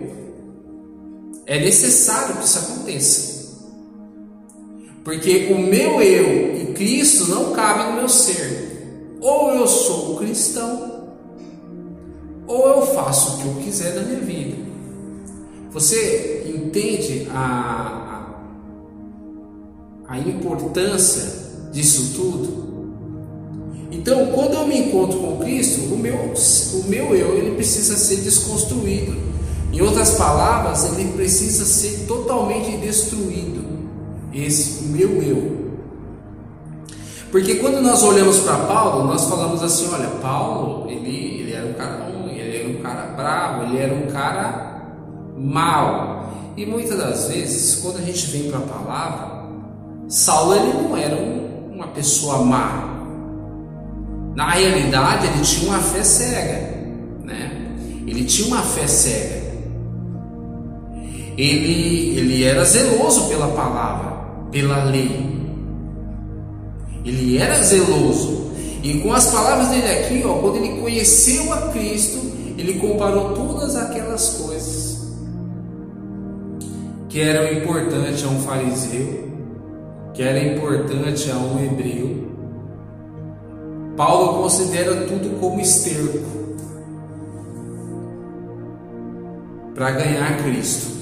É 1.51 1.60
necessário 1.60 2.38
que 2.38 2.46
isso 2.46 2.60
aconteça. 2.60 3.41
Porque 5.03 5.51
o 5.51 5.60
meu 5.60 6.01
eu 6.01 6.55
e 6.55 6.74
Cristo 6.74 7.27
não 7.27 7.51
cabem 7.51 7.88
no 7.88 7.98
meu 7.98 8.08
ser. 8.08 9.17
Ou 9.20 9.51
eu 9.51 9.67
sou 9.67 10.15
cristão, 10.15 11.10
ou 12.48 12.70
eu 12.70 12.86
faço 12.96 13.34
o 13.34 13.38
que 13.41 13.48
eu 13.50 13.63
quiser 13.65 13.96
da 13.96 14.01
minha 14.01 14.22
vida. 14.22 14.55
Você 15.72 16.46
entende 16.48 17.27
a, 17.34 18.34
a, 20.08 20.13
a 20.13 20.20
importância 20.20 21.34
disso 21.74 22.13
tudo? 22.15 22.72
Então, 23.91 24.27
quando 24.27 24.53
eu 24.53 24.67
me 24.67 24.77
encontro 24.88 25.20
com 25.20 25.39
Cristo, 25.39 25.93
o 25.93 25.98
meu, 25.98 26.15
o 26.15 26.84
meu 26.88 27.13
eu 27.13 27.38
ele 27.38 27.55
precisa 27.55 27.98
ser 27.98 28.22
desconstruído. 28.22 29.30
Em 29.71 29.81
outras 29.81 30.15
palavras, 30.15 30.83
ele 30.91 31.13
precisa 31.13 31.63
ser 31.63 32.05
totalmente 32.05 32.77
destruído. 32.77 33.63
Esse 34.33 34.83
meu 34.85 35.21
eu. 35.21 35.61
Porque 37.31 37.55
quando 37.55 37.81
nós 37.81 38.03
olhamos 38.03 38.39
para 38.39 38.57
Paulo, 38.57 39.05
nós 39.05 39.25
falamos 39.25 39.63
assim: 39.63 39.89
olha, 39.93 40.09
Paulo, 40.21 40.89
ele, 40.89 41.41
ele 41.41 41.53
era 41.53 41.65
um 41.65 41.73
cara 41.73 42.03
ruim, 42.03 42.37
ele 42.37 42.57
era 42.57 42.69
um 42.69 42.81
cara 42.81 43.13
bravo, 43.15 43.63
ele 43.63 43.77
era 43.77 43.93
um 43.93 44.07
cara 44.07 44.81
mal. 45.37 46.29
E 46.57 46.65
muitas 46.65 46.97
das 46.97 47.29
vezes, 47.29 47.75
quando 47.81 47.97
a 47.97 48.01
gente 48.01 48.27
vem 48.27 48.51
para 48.51 48.59
a 48.59 48.63
palavra, 48.63 49.45
Saulo 50.09 50.53
ele 50.53 50.73
não 50.73 50.97
era 50.97 51.15
um, 51.15 51.71
uma 51.73 51.87
pessoa 51.87 52.43
má. 52.43 52.89
Na 54.35 54.49
realidade, 54.49 55.27
ele 55.27 55.41
tinha 55.41 55.71
uma 55.71 55.79
fé 55.79 56.03
cega, 56.03 56.77
né? 57.23 57.67
Ele 58.05 58.25
tinha 58.25 58.47
uma 58.49 58.61
fé 58.61 58.85
cega. 58.87 59.40
Ele, 61.38 62.17
ele 62.17 62.43
era 62.43 62.63
zeloso 62.63 63.27
pela 63.29 63.47
palavra, 63.50 64.11
pela 64.51 64.83
lei. 64.85 65.29
Ele 67.05 67.38
era 67.38 67.55
zeloso. 67.61 68.51
E 68.83 69.00
com 69.00 69.13
as 69.13 69.31
palavras 69.31 69.69
dele 69.69 69.88
aqui, 69.88 70.23
ó, 70.25 70.39
quando 70.39 70.57
ele 70.57 70.81
conheceu 70.81 71.53
a 71.53 71.69
Cristo, 71.69 72.19
ele 72.57 72.79
comparou 72.79 73.33
todas 73.33 73.75
aquelas 73.75 74.35
coisas 74.35 74.91
que 77.11 77.19
era 77.19 77.51
importante 77.53 78.23
a 78.23 78.27
um 78.29 78.39
fariseu, 78.39 79.29
que 80.13 80.23
era 80.23 80.39
importante 80.39 81.29
a 81.29 81.35
um 81.35 81.61
hebreu. 81.61 82.31
Paulo 83.97 84.41
considera 84.41 85.05
tudo 85.07 85.38
como 85.39 85.59
esterco 85.59 86.19
para 89.75 89.91
ganhar 89.91 90.41
Cristo, 90.43 91.00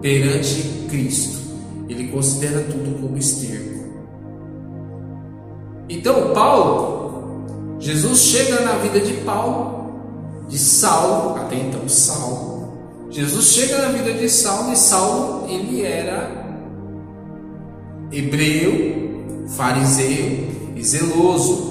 perante 0.00 0.86
Cristo. 0.88 1.38
Ele 1.88 2.08
considera 2.08 2.60
tudo 2.62 3.00
como 3.00 3.16
esterco. 3.16 3.80
Então, 5.88 6.32
Paulo, 6.32 7.76
Jesus 7.78 8.20
chega 8.20 8.60
na 8.60 8.74
vida 8.74 9.00
de 9.00 9.14
Paulo, 9.24 10.46
de 10.48 10.58
Saulo, 10.58 11.36
até 11.36 11.56
então 11.56 11.88
Saulo, 11.88 12.50
Jesus 13.10 13.46
chega 13.46 13.78
na 13.78 13.88
vida 13.88 14.12
de 14.12 14.28
Saulo 14.28 14.72
e 14.72 14.76
Saulo 14.76 15.50
ele 15.50 15.82
era 15.82 16.30
hebreu, 18.12 19.46
fariseu 19.48 20.48
e 20.76 20.82
zeloso. 20.84 21.70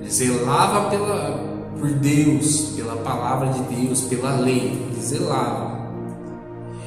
Ele 0.00 0.10
zelava 0.10 0.88
pela, 0.88 1.70
por 1.78 1.90
Deus, 1.90 2.72
pela 2.74 2.96
palavra 2.96 3.52
de 3.52 3.60
Deus, 3.74 4.00
pela 4.02 4.36
lei. 4.40 4.80
Ele 4.90 5.00
zelava. 5.02 5.77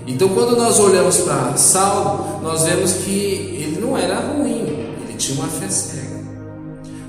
Então, 0.07 0.29
quando 0.29 0.55
nós 0.55 0.79
olhamos 0.79 1.17
para 1.19 1.55
Saulo, 1.57 2.41
nós 2.41 2.63
vemos 2.63 2.93
que 2.93 3.11
ele 3.11 3.79
não 3.79 3.97
era 3.97 4.19
ruim, 4.19 4.65
ele 5.03 5.13
tinha 5.17 5.39
uma 5.39 5.47
fé 5.47 5.69
cega. 5.69 6.21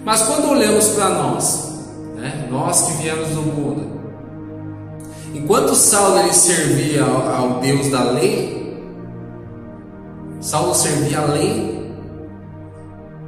Mas 0.04 0.22
quando 0.22 0.50
olhamos 0.50 0.88
para 0.88 1.08
nós, 1.08 1.72
né, 2.16 2.49
nós 2.50 2.82
que 2.82 2.92
viemos 3.02 3.28
do 3.30 3.42
mundo, 3.42 4.02
Enquanto 5.34 5.75
Saulo 5.75 6.18
ele 6.18 6.32
servia 6.34 7.04
ao, 7.04 7.34
ao 7.34 7.61
Deus 7.61 7.90
da 7.90 8.04
lei, 8.11 8.76
Saulo 10.40 10.75
servia 10.75 11.20
a 11.20 11.25
lei, 11.25 11.72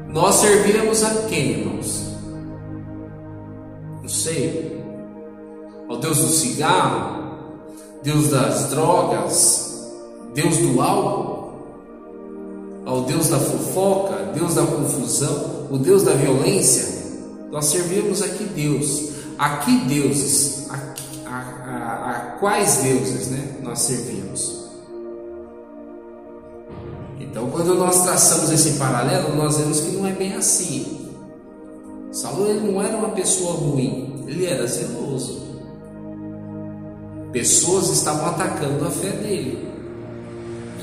Nós 0.09 0.37
servíamos 0.37 1.02
a 1.02 1.26
quem, 1.28 1.61
irmãos? 1.61 2.14
Não 4.00 4.09
sei. 4.09 4.80
Ao 5.88 5.97
Deus 5.97 6.18
do 6.18 6.28
cigarro? 6.28 7.24
Deus 8.04 8.28
das 8.28 8.68
drogas? 8.68 9.82
Deus 10.34 10.58
do 10.58 10.80
álcool? 10.82 11.54
Ao 12.84 13.00
Deus 13.04 13.28
da 13.28 13.38
fofoca? 13.38 14.30
Deus 14.34 14.54
da 14.54 14.62
confusão? 14.62 15.66
O 15.70 15.78
Deus 15.78 16.02
da 16.02 16.12
violência? 16.12 17.02
Nós 17.50 17.64
servimos 17.64 18.20
a 18.23 18.28
que 18.28 18.44
Deus? 18.44 19.08
A 19.38 19.56
que 19.56 19.87
deuses? 19.87 20.68
A, 20.70 20.94
a, 21.26 21.38
a, 21.38 22.11
a 22.11 22.20
quais 22.38 22.76
deuses 22.82 23.28
né, 23.28 23.56
nós 23.62 23.78
servimos? 23.78 24.64
Então, 27.18 27.49
quando 27.50 27.75
nós 27.75 28.02
traçamos 28.02 28.50
esse 28.50 28.78
paralelo, 28.78 29.34
nós 29.34 29.56
vemos 29.56 29.80
que 29.80 29.92
não 29.92 30.06
é 30.06 30.12
bem 30.12 30.34
assim. 30.34 31.08
Saulo 32.12 32.49
ele 32.50 32.70
não 32.70 32.82
era 32.82 32.96
uma 32.99 33.08
pessoa 33.08 33.54
ruim, 33.54 34.25
ele 34.28 34.44
era 34.44 34.66
zeloso. 34.66 35.53
Pessoas 37.35 37.91
estavam 37.91 38.26
atacando 38.26 38.87
a 38.87 38.91
fé 38.93 39.11
dele 39.11 39.59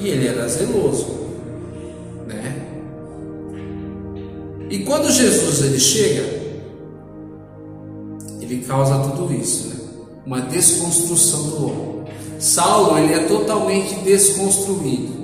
e 0.01 0.09
ele 0.09 0.27
era 0.27 0.49
zeloso, 0.49 1.07
né? 2.27 2.67
E 4.69 4.79
quando 4.79 5.09
Jesus 5.09 5.61
ele 5.61 5.79
chega, 5.79 6.41
ele 8.41 8.65
causa 8.67 8.99
tudo 9.11 9.33
isso, 9.33 9.69
né? 9.69 9.75
Uma 10.25 10.41
desconstrução 10.41 11.43
do 11.51 11.65
homem. 11.67 12.03
Saulo 12.37 12.97
ele 12.97 13.13
é 13.13 13.19
totalmente 13.27 13.95
desconstruído. 14.03 15.21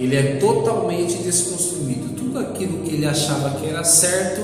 Ele 0.00 0.16
é 0.16 0.36
totalmente 0.38 1.18
desconstruído. 1.18 2.16
Tudo 2.16 2.40
aquilo 2.40 2.82
que 2.82 2.96
ele 2.96 3.06
achava 3.06 3.50
que 3.60 3.68
era 3.68 3.84
certo 3.84 4.40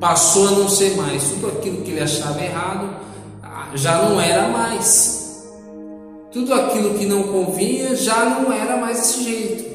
passou 0.00 0.48
a 0.48 0.50
não 0.50 0.68
ser 0.68 0.96
mais. 0.96 1.22
Tudo 1.22 1.46
aquilo 1.46 1.82
que 1.82 1.92
ele 1.92 2.00
achava 2.00 2.42
errado 2.42 3.01
já 3.74 4.02
não 4.02 4.20
era 4.20 4.48
mais. 4.48 5.22
Tudo 6.32 6.54
aquilo 6.54 6.94
que 6.94 7.06
não 7.06 7.24
convinha 7.24 7.94
já 7.94 8.24
não 8.24 8.52
era 8.52 8.76
mais 8.76 8.98
desse 8.98 9.24
jeito. 9.24 9.72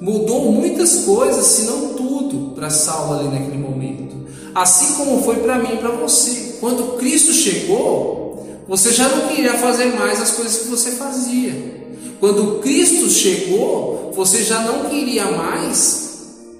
Mudou 0.00 0.50
muitas 0.52 1.04
coisas, 1.04 1.44
se 1.46 1.64
não 1.66 1.94
tudo, 1.94 2.54
para 2.54 2.70
Saulo 2.70 3.20
ali 3.20 3.28
naquele 3.28 3.58
momento. 3.58 4.16
Assim 4.54 4.94
como 4.94 5.22
foi 5.22 5.36
para 5.36 5.58
mim 5.58 5.74
e 5.74 5.78
para 5.78 5.90
você. 5.90 6.56
Quando 6.60 6.98
Cristo 6.98 7.32
chegou, 7.32 8.46
você 8.66 8.92
já 8.92 9.08
não 9.08 9.28
queria 9.28 9.54
fazer 9.54 9.94
mais 9.96 10.20
as 10.20 10.32
coisas 10.32 10.58
que 10.58 10.68
você 10.68 10.92
fazia. 10.92 11.80
Quando 12.18 12.60
Cristo 12.60 13.08
chegou, 13.08 14.12
você 14.14 14.42
já 14.42 14.60
não 14.60 14.90
queria 14.90 15.24
mais, 15.30 16.10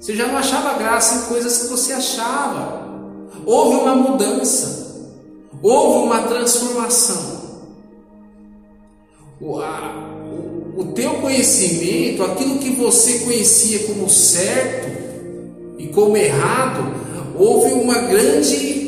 você 0.00 0.14
já 0.14 0.26
não 0.26 0.38
achava 0.38 0.78
graça 0.78 1.16
em 1.16 1.28
coisas 1.28 1.58
que 1.58 1.66
você 1.68 1.92
achava. 1.92 2.88
Houve 3.44 3.76
uma 3.76 3.94
mudança, 3.94 4.79
houve 5.62 6.06
uma 6.06 6.22
transformação. 6.22 7.40
O, 9.40 9.58
a, 9.58 10.20
o, 10.30 10.80
o 10.80 10.84
teu 10.92 11.14
conhecimento, 11.14 12.22
aquilo 12.22 12.58
que 12.58 12.70
você 12.70 13.20
conhecia 13.20 13.80
como 13.86 14.08
certo 14.08 14.88
e 15.78 15.86
como 15.88 16.16
errado, 16.16 16.94
houve 17.36 17.72
uma 17.72 17.98
grande 18.02 18.80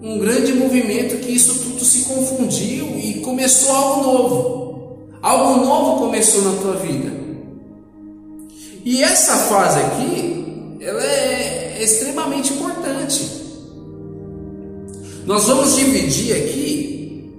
um 0.00 0.18
grande 0.18 0.54
movimento 0.54 1.18
que 1.18 1.32
isso 1.32 1.58
tudo 1.58 1.84
se 1.84 2.04
confundiu 2.04 2.96
e 2.98 3.20
começou 3.20 3.74
algo 3.74 4.02
novo. 4.02 4.98
Algo 5.20 5.66
novo 5.66 5.98
começou 5.98 6.42
na 6.42 6.60
tua 6.60 6.76
vida. 6.76 7.12
E 8.84 9.02
essa 9.02 9.36
fase 9.36 9.80
aqui, 9.80 10.78
ela 10.80 11.02
é 11.04 11.82
extremamente 11.82 12.52
importante. 12.52 13.37
Nós 15.28 15.44
vamos 15.44 15.76
dividir 15.76 16.34
aqui 16.34 17.30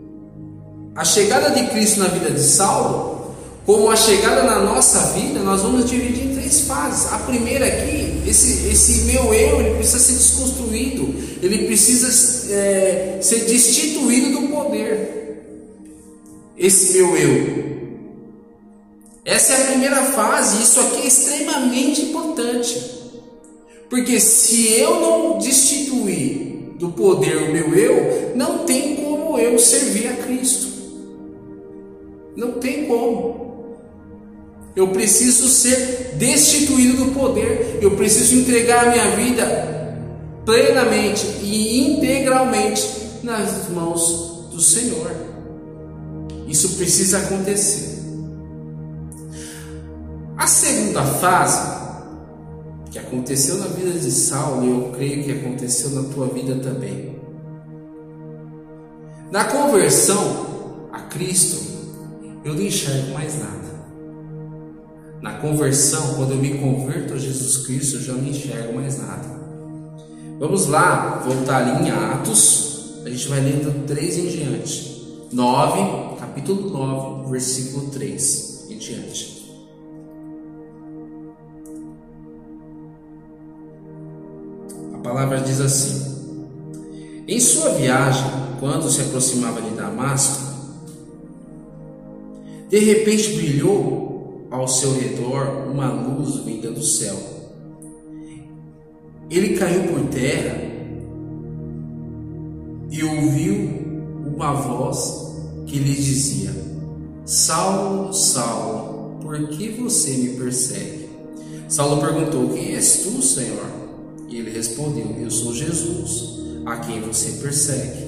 a 0.95 1.04
chegada 1.04 1.49
de 1.49 1.71
Cristo 1.71 1.99
na 2.02 2.08
vida 2.08 2.30
de 2.30 2.43
Saulo, 2.43 3.34
como 3.65 3.89
a 3.89 3.95
chegada 3.95 4.43
na 4.43 4.60
nossa 4.60 5.08
vida, 5.13 5.39
nós 5.39 5.63
vamos 5.63 5.89
dividir 5.89 6.28
em 6.28 6.36
três 6.36 6.62
fases. 6.62 7.12
A 7.12 7.17
primeira 7.17 7.65
aqui, 7.65 8.21
esse, 8.28 8.67
esse 8.67 9.06
meu 9.06 9.34
eu, 9.34 9.60
ele 9.60 9.75
precisa 9.78 9.97
ser 9.97 10.13
desconstruído, 10.13 11.15
ele 11.41 11.65
precisa 11.65 12.54
é, 12.54 13.17
ser 13.23 13.45
destituído 13.45 14.39
do 14.39 14.47
poder. 14.49 15.41
Esse 16.56 16.95
meu 16.95 17.17
eu, 17.17 17.80
essa 19.25 19.54
é 19.54 19.63
a 19.63 19.65
primeira 19.65 20.04
fase, 20.12 20.62
isso 20.62 20.80
aqui 20.80 21.02
é 21.02 21.08
extremamente 21.08 22.04
importante. 22.04 22.99
Porque 23.89 24.19
se 24.19 24.73
eu 24.73 25.02
não 25.02 25.39
destituir 25.39 26.48
do 26.79 26.89
poder 26.89 27.35
o 27.35 27.51
meu 27.51 27.75
eu, 27.75 28.31
não 28.35 28.59
tem 28.59 28.95
como 28.95 29.37
eu 29.37 29.59
servir 29.59 30.07
a 30.07 30.13
Cristo. 30.13 30.69
Não 32.37 32.53
tem 32.53 32.85
como. 32.85 33.75
Eu 34.73 34.87
preciso 34.87 35.49
ser 35.49 36.13
destituído 36.15 37.03
do 37.03 37.11
poder. 37.11 37.79
Eu 37.81 37.91
preciso 37.97 38.33
entregar 38.35 38.87
a 38.87 38.91
minha 38.91 39.09
vida 39.11 39.97
plenamente 40.45 41.25
e 41.43 41.95
integralmente 41.95 42.87
nas 43.21 43.67
mãos 43.69 44.47
do 44.49 44.61
Senhor. 44.61 45.11
Isso 46.47 46.77
precisa 46.77 47.17
acontecer. 47.17 47.99
A 50.37 50.47
segunda 50.47 51.03
fase, 51.03 51.78
que 52.91 52.97
aconteceu 52.97 53.58
na 53.58 53.67
vida 53.67 53.99
de 53.99 54.12
Saulo, 54.12 54.65
e 54.65 54.69
eu 54.69 54.91
creio 54.95 55.23
que 55.23 55.32
aconteceu 55.32 55.91
na 55.91 56.04
tua 56.10 56.28
vida 56.28 56.56
também. 56.56 57.19
Na 59.32 59.45
conversão 59.45 60.88
a 60.91 61.02
Cristo, 61.02 61.62
eu 62.43 62.56
não 62.56 62.62
enxergo 62.62 63.13
mais 63.13 63.38
nada. 63.39 63.69
Na 65.21 65.34
conversão, 65.34 66.15
quando 66.15 66.32
eu 66.32 66.38
me 66.38 66.58
converto 66.58 67.13
a 67.13 67.17
Jesus 67.17 67.65
Cristo, 67.65 67.97
eu 67.97 68.02
já 68.02 68.13
não 68.13 68.25
enxergo 68.25 68.73
mais 68.73 68.97
nada. 68.97 69.39
Vamos 70.39 70.67
lá, 70.67 71.21
voltar 71.25 71.58
ali 71.58 71.88
em 71.88 71.91
Atos, 71.91 73.02
a 73.06 73.10
gente 73.10 73.28
vai 73.28 73.41
lendo 73.41 73.86
3 73.86 74.17
em 74.17 74.28
diante. 74.28 74.89
9, 75.32 76.17
capítulo 76.19 76.69
9, 76.69 77.30
versículo 77.30 77.91
3 77.91 78.65
em 78.69 78.78
diante. 78.78 79.38
Palavra 85.09 85.41
diz 85.41 85.59
assim: 85.59 86.05
Em 87.27 87.39
sua 87.39 87.69
viagem, 87.71 88.25
quando 88.59 88.89
se 88.89 89.01
aproximava 89.01 89.59
de 89.61 89.71
Damasco, 89.71 90.49
de 92.69 92.79
repente 92.79 93.33
brilhou 93.33 94.47
ao 94.51 94.67
seu 94.67 94.93
redor 94.93 95.67
uma 95.71 95.91
luz 95.91 96.43
vinda 96.45 96.69
do 96.69 96.83
céu. 96.83 97.17
Ele 99.29 99.57
caiu 99.57 99.83
por 99.83 100.01
terra 100.09 100.61
e 102.91 103.03
ouviu 103.03 103.69
uma 104.25 104.53
voz 104.53 105.33
que 105.65 105.79
lhe 105.79 105.95
dizia: 105.95 106.51
Saulo, 107.25 108.13
Saulo, 108.13 109.17
por 109.21 109.47
que 109.49 109.69
você 109.69 110.11
me 110.11 110.29
persegue? 110.37 111.09
Saulo 111.67 111.99
perguntou: 111.99 112.49
Quem 112.49 112.75
és 112.75 113.01
tu, 113.03 113.21
Senhor? 113.23 113.88
E 114.29 114.37
ele 114.37 114.51
respondeu: 114.51 115.15
Eu 115.19 115.31
sou 115.31 115.53
Jesus, 115.53 116.39
a 116.65 116.77
quem 116.77 117.01
você 117.01 117.31
persegue. 117.41 118.07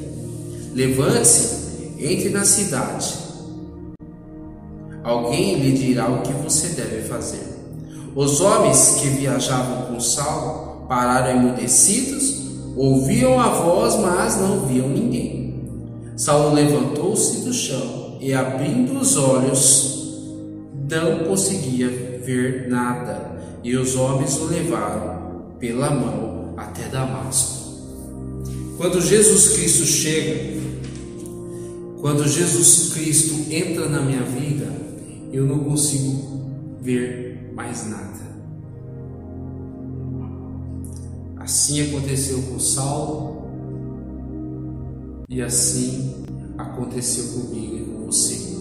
Levante-se, 0.74 1.94
entre 2.00 2.30
na 2.30 2.46
cidade. 2.46 3.14
Alguém 5.04 5.56
lhe 5.56 5.72
dirá 5.72 6.10
o 6.10 6.22
que 6.22 6.32
você 6.34 6.70
deve 6.70 7.02
fazer. 7.08 7.44
Os 8.16 8.40
homens 8.40 8.98
que 9.00 9.08
viajavam 9.08 9.88
com 9.88 10.00
Saulo 10.00 10.86
pararam 10.88 11.32
emudecidos, 11.32 12.42
ouviam 12.76 13.40
a 13.40 13.50
voz, 13.50 13.96
mas 13.96 14.40
não 14.40 14.68
viam 14.68 14.90
ninguém. 14.90 15.56
Saulo 16.16 16.54
levantou-se 16.54 17.42
do 17.42 17.54
chão 17.54 18.18
e, 18.20 18.32
abrindo 18.32 19.00
os 19.00 19.18
olhos, 19.18 20.20
não 20.88 21.24
conseguia 21.24 21.90
ver 22.24 22.70
nada, 22.70 23.32
e 23.64 23.76
os 23.76 23.96
homens 23.96 24.38
o 24.38 24.46
levaram 24.46 25.21
pela 25.62 25.92
mão 25.92 26.56
até 26.58 26.90
Damasco. 26.90 27.62
Quando 28.78 29.00
Jesus 29.00 29.50
Cristo 29.50 29.86
chega, 29.86 30.60
quando 32.02 32.28
Jesus 32.28 32.94
Cristo 32.94 33.46
entra 33.52 33.88
na 33.88 34.02
minha 34.02 34.24
vida, 34.24 34.68
eu 35.32 35.46
não 35.46 35.60
consigo 35.60 36.42
ver 36.82 37.52
mais 37.54 37.88
nada. 37.88 38.12
Assim 41.38 41.88
aconteceu 41.88 42.42
com 42.42 42.60
Saulo 42.60 43.46
e 45.30 45.42
assim 45.42 46.26
aconteceu 46.58 47.40
comigo 47.40 47.76
e 47.76 47.86
com 47.86 48.06
você. 48.08 48.52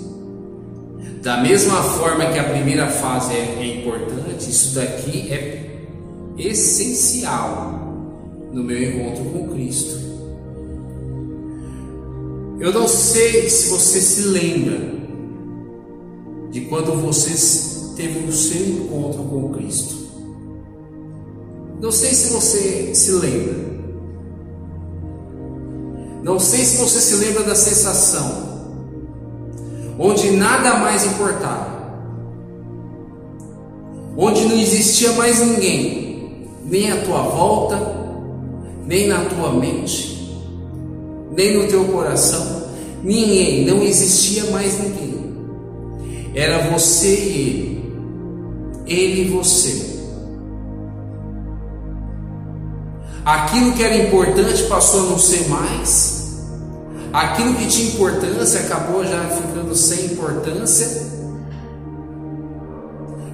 Da 1.22 1.42
mesma 1.42 1.82
forma 1.82 2.26
que 2.26 2.38
a 2.38 2.44
primeira 2.44 2.86
fase 2.88 3.32
é, 3.34 3.56
é 3.58 3.80
importante, 3.80 4.50
isso 4.50 4.74
daqui 4.74 5.30
é 5.32 5.69
essencial 6.46 7.94
no 8.52 8.62
meu 8.62 8.82
encontro 8.82 9.24
com 9.24 9.48
Cristo. 9.48 9.98
Eu 12.58 12.72
não 12.72 12.86
sei 12.86 13.48
se 13.48 13.68
você 13.70 14.00
se 14.00 14.22
lembra 14.22 14.78
de 16.50 16.62
quando 16.62 16.92
você 17.00 17.30
teve 17.96 18.28
o 18.28 18.32
seu 18.32 18.66
encontro 18.66 19.22
com 19.24 19.52
Cristo. 19.54 19.94
Não 21.80 21.90
sei 21.90 22.12
se 22.12 22.32
você 22.32 22.94
se 22.94 23.12
lembra. 23.12 23.70
Não 26.22 26.38
sei 26.38 26.64
se 26.64 26.76
você 26.76 27.00
se 27.00 27.14
lembra 27.14 27.44
da 27.44 27.54
sensação 27.54 28.50
onde 30.02 30.30
nada 30.30 30.78
mais 30.78 31.04
importava, 31.04 31.78
onde 34.16 34.46
não 34.46 34.56
existia 34.56 35.12
mais 35.12 35.40
ninguém, 35.40 36.09
nem 36.70 36.90
à 36.90 37.02
tua 37.02 37.22
volta, 37.22 37.78
nem 38.86 39.06
na 39.06 39.26
tua 39.26 39.52
mente, 39.52 40.40
nem 41.32 41.58
no 41.58 41.68
teu 41.68 41.84
coração, 41.84 42.64
ninguém, 43.04 43.66
não 43.66 43.82
existia 43.82 44.44
mais 44.50 44.78
ninguém. 44.80 45.10
Era 46.34 46.70
você 46.70 47.14
e 47.14 47.38
ele, 47.38 47.92
ele 48.86 49.20
e 49.22 49.28
você. 49.30 49.90
Aquilo 53.24 53.72
que 53.74 53.82
era 53.82 53.96
importante 53.96 54.62
passou 54.62 55.00
a 55.00 55.10
não 55.10 55.18
ser 55.18 55.46
mais 55.48 56.20
Aquilo 57.12 57.54
que 57.56 57.66
tinha 57.66 57.88
importância 57.88 58.60
acabou 58.60 59.04
já 59.04 59.20
ficando 59.30 59.74
sem 59.74 60.06
importância. 60.06 61.10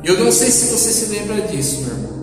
Eu 0.03 0.25
não 0.25 0.33
sei 0.33 0.51
se 0.51 0.73
você 0.73 0.91
se 0.91 1.07
lembra 1.13 1.43
disso, 1.43 1.83
meu 1.83 1.91
irmão. 1.91 2.16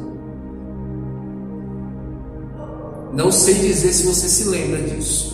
Não 3.13 3.32
sei 3.32 3.54
dizer 3.54 3.93
se 3.93 4.06
você 4.08 4.28
se 4.28 4.45
lembra 4.45 4.82
disso. 4.82 5.34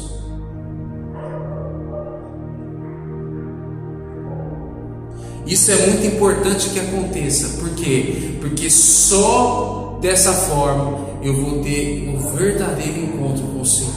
Isso 5.46 5.72
é 5.72 5.88
muito 5.88 6.06
importante 6.06 6.70
que 6.70 6.80
aconteça. 6.80 7.58
Por 7.58 7.70
quê? 7.72 8.36
Porque 8.42 8.70
só 8.70 9.98
dessa 10.02 10.32
forma 10.34 11.08
eu 11.24 11.34
vou 11.34 11.64
ter 11.64 12.14
o 12.14 12.20
verdadeiro 12.36 13.00
encontro 13.00 13.44
com 13.48 13.62
o 13.62 13.66
Senhor. 13.66 13.94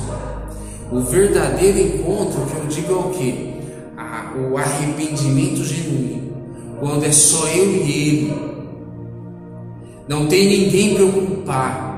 O 0.91 1.01
verdadeiro 1.01 1.79
encontro, 1.79 2.47
que 2.47 2.57
eu 2.57 2.67
digo 2.67 2.93
é 2.93 2.97
o 2.97 3.11
que? 3.11 3.53
O 4.51 4.57
arrependimento 4.57 5.65
genuíno. 5.65 6.33
Quando 6.81 7.05
é 7.05 7.13
só 7.13 7.47
eu 7.49 7.71
e 7.71 8.09
ele. 8.09 8.35
Não 10.09 10.27
tem 10.27 10.47
ninguém 10.47 10.97
culpar. 10.97 11.92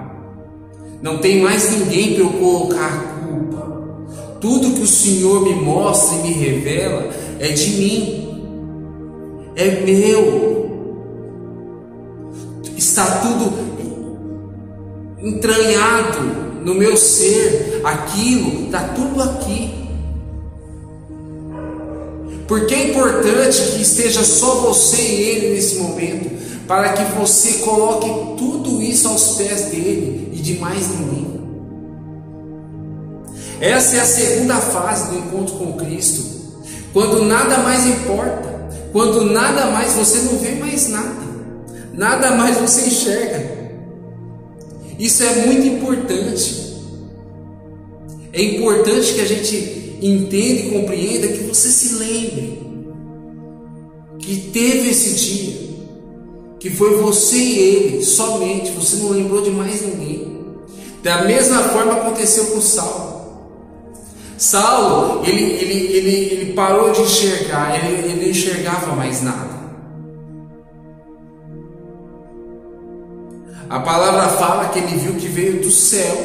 Não 1.05 1.19
tem 1.19 1.43
mais 1.43 1.71
ninguém 1.71 2.15
para 2.15 2.23
eu 2.23 2.31
colocar 2.31 2.87
a 2.87 3.27
culpa. 3.27 4.09
Tudo 4.41 4.73
que 4.73 4.81
o 4.81 4.87
Senhor 4.87 5.43
me 5.43 5.55
mostra 5.55 6.17
e 6.17 6.23
me 6.23 6.33
revela 6.33 7.11
é 7.39 7.49
de 7.49 7.71
mim. 7.73 9.53
É 9.55 9.83
meu. 9.83 10.65
Está 12.75 13.19
tudo 13.19 13.53
entranhado 15.23 16.21
no 16.65 16.75
meu 16.75 16.97
ser, 16.97 17.83
aquilo, 17.85 18.65
está 18.65 18.89
tudo 18.89 19.23
aqui. 19.23 19.75
Porque 22.49 22.75
é 22.75 22.89
importante 22.89 23.61
que 23.73 23.83
esteja 23.83 24.25
só 24.25 24.55
você 24.55 24.97
e 24.97 25.23
ele 25.23 25.55
nesse 25.55 25.77
momento, 25.77 26.34
para 26.67 26.93
que 26.95 27.05
você 27.19 27.59
coloque 27.59 28.09
tudo 28.39 28.83
isso 28.83 29.09
aos 29.09 29.37
pés 29.37 29.67
dele 29.67 30.31
e 30.33 30.37
de 30.37 30.59
mais 30.59 30.89
ninguém. 30.89 31.35
Essa 33.61 33.97
é 33.97 34.01
a 34.01 34.05
segunda 34.05 34.57
fase 34.57 35.11
do 35.11 35.19
encontro 35.19 35.57
com 35.57 35.73
Cristo, 35.75 36.23
quando 36.93 37.25
nada 37.25 37.59
mais 37.59 37.87
importa, 37.87 38.69
quando 38.93 39.25
nada 39.25 39.67
mais 39.67 39.93
você 39.93 40.19
não 40.23 40.39
vê 40.39 40.55
mais 40.57 40.89
nada, 40.89 41.25
nada 41.93 42.31
mais 42.33 42.57
você 42.59 42.87
enxerga. 42.87 43.55
Isso 44.99 45.23
é 45.23 45.47
muito 45.47 45.67
importante. 45.67 46.65
É 48.33 48.43
importante 48.43 49.15
que 49.15 49.21
a 49.21 49.27
gente 49.27 49.99
entenda 50.03 50.61
e 50.61 50.71
compreenda 50.71 51.29
que 51.29 51.45
você 51.45 51.69
se 51.69 51.95
lembre 51.95 52.65
que 54.19 54.51
teve 54.53 54.91
esse 54.91 55.15
dia, 55.15 55.74
que 56.65 56.71
foi 56.71 56.97
você 56.97 57.37
e 57.37 57.59
ele 57.59 58.03
somente, 58.03 58.71
você 58.71 58.97
não 58.97 59.11
lembrou 59.11 59.43
de 59.43 59.51
mais 59.51 59.83
ninguém. 59.83 60.47
Da 61.03 61.23
mesma 61.25 61.59
forma 61.59 61.93
aconteceu 61.93 62.47
com 62.47 62.61
Saulo. 62.63 63.53
Saulo, 64.39 65.23
ele, 65.27 65.43
ele, 65.43 65.95
ele, 65.95 66.17
ele 66.33 66.53
parou 66.55 66.91
de 66.91 67.03
enxergar, 67.03 67.77
ele, 67.77 67.99
ele 67.99 68.23
não 68.23 68.31
enxergava 68.31 68.97
mais 68.97 69.23
nada. 69.23 69.51
A 73.69 73.81
palavra 73.81 74.29
fala 74.31 74.71
que 74.71 74.79
ele 74.79 74.97
viu 74.97 75.17
que 75.17 75.29
veio 75.29 75.61
do 75.61 75.71
céu 75.71 76.17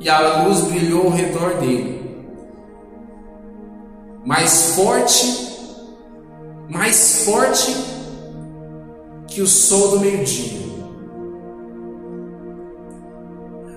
e 0.00 0.08
a 0.08 0.44
luz 0.44 0.62
brilhou 0.62 1.02
ao 1.04 1.10
redor 1.10 1.58
dele. 1.58 2.00
Mais 4.24 4.74
forte, 4.74 5.48
mais 6.66 7.26
forte 7.26 7.92
que 9.34 9.42
o 9.42 9.48
sol 9.48 9.88
do 9.88 10.00
meio-dia. 10.00 10.62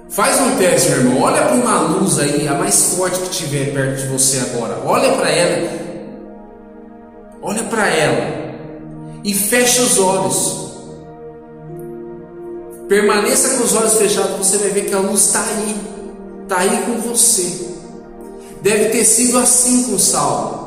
Faz 0.09 0.39
um 0.39 0.55
teste, 0.57 0.89
meu 0.91 0.99
irmão. 0.99 1.21
Olha 1.23 1.41
para 1.41 1.55
uma 1.55 1.79
luz 1.81 2.19
aí, 2.19 2.47
a 2.47 2.53
mais 2.53 2.93
forte 2.95 3.19
que 3.19 3.29
tiver 3.29 3.73
perto 3.73 4.01
de 4.01 4.07
você 4.07 4.37
agora. 4.37 4.79
Olha 4.85 5.11
para 5.13 5.29
ela. 5.31 5.69
Olha 7.41 7.63
para 7.63 7.87
ela. 7.87 8.55
E 9.23 9.33
fecha 9.33 9.81
os 9.81 9.97
olhos. 9.97 10.67
Permaneça 12.87 13.57
com 13.57 13.63
os 13.63 13.75
olhos 13.75 13.95
fechados, 13.95 14.37
você 14.37 14.57
vai 14.59 14.69
ver 14.69 14.85
que 14.85 14.93
a 14.93 14.99
luz 14.99 15.25
está 15.25 15.41
aí, 15.41 15.75
está 16.43 16.59
aí 16.59 16.83
com 16.85 17.01
você. 17.01 17.67
Deve 18.61 18.89
ter 18.89 19.03
sido 19.03 19.37
assim 19.39 19.83
com 19.83 19.99
Saulo. 19.99 20.66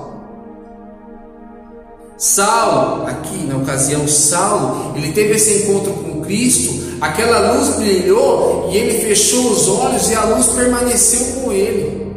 Saulo, 2.21 3.07
aqui 3.07 3.47
na 3.47 3.57
ocasião, 3.57 4.07
Saulo, 4.07 4.95
ele 4.95 5.11
teve 5.13 5.37
esse 5.37 5.63
encontro 5.63 5.91
com 5.95 6.21
Cristo, 6.21 6.99
aquela 7.01 7.55
luz 7.55 7.77
brilhou 7.77 8.69
e 8.71 8.77
ele 8.77 8.99
fechou 8.99 9.51
os 9.51 9.67
olhos 9.67 10.11
e 10.11 10.15
a 10.15 10.25
luz 10.27 10.49
permaneceu 10.49 11.41
com 11.41 11.51
ele. 11.51 12.13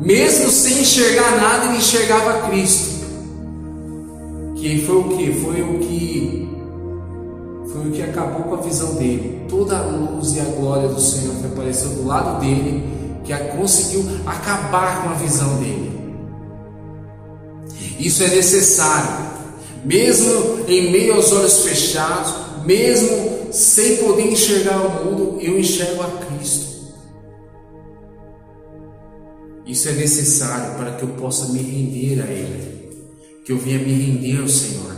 Mesmo 0.00 0.50
sem 0.50 0.82
enxergar 0.82 1.40
nada, 1.40 1.64
ele 1.64 1.78
enxergava 1.78 2.46
Cristo. 2.50 2.92
Que 4.56 4.82
foi 4.82 4.96
o 4.96 5.04
que? 5.16 5.32
Foi 5.32 5.62
o 5.62 5.78
que 5.78 6.44
foi 7.72 7.88
o 7.88 7.90
que 7.90 8.02
acabou 8.02 8.42
com 8.42 8.54
a 8.56 8.60
visão 8.60 8.94
dele. 8.96 9.46
Toda 9.48 9.78
a 9.78 9.82
luz 9.82 10.36
e 10.36 10.40
a 10.40 10.44
glória 10.44 10.88
do 10.88 11.00
Senhor 11.00 11.34
que 11.36 11.46
apareceu 11.46 11.88
do 11.88 12.06
lado 12.06 12.38
dele, 12.38 12.84
que 13.24 13.34
conseguiu 13.56 14.04
acabar 14.26 15.02
com 15.02 15.08
a 15.08 15.14
visão 15.14 15.56
dele. 15.56 15.83
Isso 17.98 18.22
é 18.22 18.28
necessário, 18.28 19.30
mesmo 19.84 20.64
em 20.68 20.90
meio 20.90 21.14
aos 21.14 21.32
olhos 21.32 21.60
fechados, 21.60 22.64
mesmo 22.64 23.52
sem 23.52 23.98
poder 23.98 24.30
enxergar 24.30 24.80
o 24.80 25.04
mundo, 25.04 25.38
eu 25.40 25.58
enxergo 25.58 26.02
a 26.02 26.10
Cristo. 26.26 26.74
Isso 29.66 29.88
é 29.88 29.92
necessário 29.92 30.76
para 30.76 30.92
que 30.92 31.02
eu 31.04 31.08
possa 31.10 31.46
me 31.46 31.58
render 31.58 32.22
a 32.22 32.26
Ele 32.26 32.74
que 33.44 33.52
eu 33.52 33.58
venha 33.58 33.78
me 33.78 33.92
render 33.92 34.40
ao 34.40 34.48
Senhor. 34.48 34.96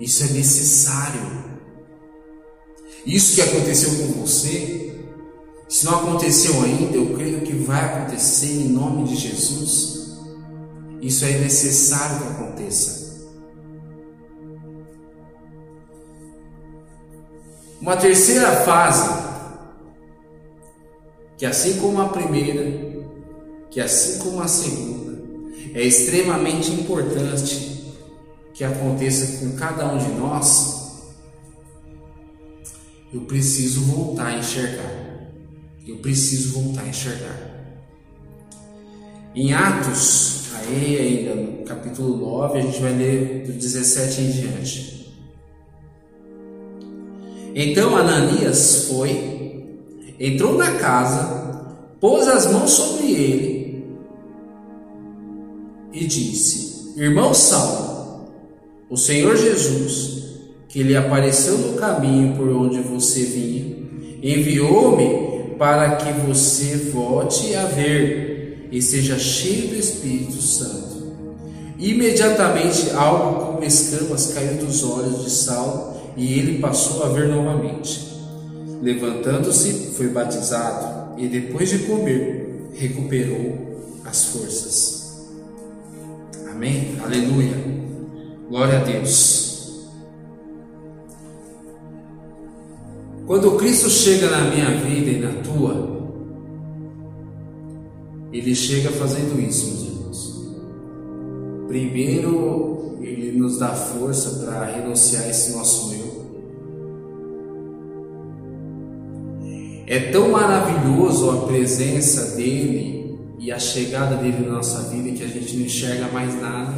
Isso 0.00 0.24
é 0.24 0.28
necessário. 0.28 1.44
Isso 3.06 3.34
que 3.34 3.42
aconteceu 3.42 3.90
com 3.90 4.20
você, 4.22 4.94
se 5.68 5.84
não 5.84 5.96
aconteceu 5.96 6.62
ainda, 6.62 6.96
eu 6.96 7.14
creio 7.14 7.42
que 7.42 7.52
vai 7.52 7.84
acontecer 7.84 8.46
em 8.46 8.68
nome 8.68 9.04
de 9.04 9.16
Jesus. 9.16 10.03
Isso 11.04 11.22
é 11.26 11.38
necessário 11.38 12.18
que 12.18 12.28
aconteça. 12.32 13.28
Uma 17.78 17.94
terceira 17.94 18.50
fase, 18.64 19.22
que 21.36 21.44
assim 21.44 21.78
como 21.78 22.00
a 22.00 22.08
primeira, 22.08 23.04
que 23.70 23.82
assim 23.82 24.18
como 24.20 24.40
a 24.40 24.48
segunda, 24.48 25.22
é 25.74 25.82
extremamente 25.82 26.70
importante 26.70 27.92
que 28.54 28.64
aconteça 28.64 29.44
com 29.44 29.54
cada 29.56 29.92
um 29.92 29.98
de 29.98 30.10
nós, 30.12 31.02
eu 33.12 33.20
preciso 33.26 33.82
voltar 33.82 34.28
a 34.28 34.38
enxergar. 34.38 35.04
Eu 35.86 35.98
preciso 35.98 36.54
voltar 36.54 36.80
a 36.80 36.88
enxergar. 36.88 37.50
Em 39.34 39.52
Atos, 39.52 40.43
Aí 40.68 40.98
ainda 40.98 41.34
no 41.34 41.64
capítulo 41.64 42.16
9 42.16 42.58
a 42.58 42.62
gente 42.62 42.80
vai 42.80 42.92
ler 42.92 43.44
do 43.46 43.52
17 43.52 44.20
em 44.20 44.30
diante. 44.30 45.14
Então 47.54 47.96
Ananias 47.96 48.88
foi, 48.88 49.78
entrou 50.18 50.56
na 50.56 50.72
casa, 50.72 51.76
pôs 52.00 52.26
as 52.26 52.50
mãos 52.50 52.70
sobre 52.70 53.12
ele 53.12 53.84
e 55.92 56.04
disse: 56.06 56.94
Irmão 56.96 57.32
Saulo, 57.32 58.30
o 58.90 58.96
Senhor 58.96 59.36
Jesus, 59.36 60.24
que 60.68 60.82
lhe 60.82 60.96
apareceu 60.96 61.56
no 61.58 61.74
caminho 61.74 62.36
por 62.36 62.48
onde 62.48 62.80
você 62.80 63.22
vinha, 63.22 63.76
enviou-me 64.22 65.54
para 65.58 65.96
que 65.96 66.12
você 66.26 66.76
volte 66.90 67.54
a 67.54 67.66
ver 67.66 68.33
e 68.74 68.82
seja 68.82 69.16
cheio 69.16 69.68
do 69.68 69.76
Espírito 69.76 70.42
Santo. 70.42 71.14
Imediatamente 71.78 72.90
algo 72.90 73.46
como 73.46 73.64
escamas 73.64 74.32
caiu 74.34 74.54
dos 74.54 74.82
olhos 74.82 75.22
de 75.22 75.30
Saulo 75.30 75.94
e 76.16 76.40
ele 76.40 76.58
passou 76.58 77.04
a 77.04 77.08
ver 77.10 77.28
novamente. 77.28 78.00
Levantando-se, 78.82 79.92
foi 79.96 80.08
batizado 80.08 81.20
e 81.20 81.28
depois 81.28 81.70
de 81.70 81.78
comer, 81.86 82.72
recuperou 82.74 84.00
as 84.04 84.24
forças. 84.24 85.22
Amém? 86.50 86.96
Aleluia. 87.00 87.54
Glória 88.48 88.80
a 88.80 88.82
Deus. 88.82 89.84
Quando 93.24 93.52
Cristo 93.52 93.88
chega 93.88 94.28
na 94.30 94.50
minha 94.50 94.70
vida 94.78 95.10
e 95.10 95.20
na 95.20 95.42
tua, 95.42 95.93
Ele 98.34 98.54
chega 98.54 98.90
fazendo 98.90 99.40
isso, 99.40 99.66
meus 99.68 99.82
irmãos. 99.82 100.44
Primeiro, 101.68 102.98
Ele 103.00 103.38
nos 103.38 103.58
dá 103.58 103.68
força 103.68 104.44
para 104.44 104.64
renunciar 104.64 105.30
esse 105.30 105.52
nosso 105.52 105.94
eu. 105.94 106.04
É 109.86 110.10
tão 110.10 110.30
maravilhoso 110.30 111.30
a 111.30 111.46
presença 111.46 112.36
dele 112.36 113.16
e 113.38 113.52
a 113.52 113.58
chegada 113.58 114.16
dele 114.16 114.44
na 114.44 114.54
nossa 114.54 114.88
vida 114.90 115.10
que 115.12 115.22
a 115.22 115.28
gente 115.28 115.56
não 115.56 115.66
enxerga 115.66 116.08
mais 116.08 116.34
nada, 116.40 116.74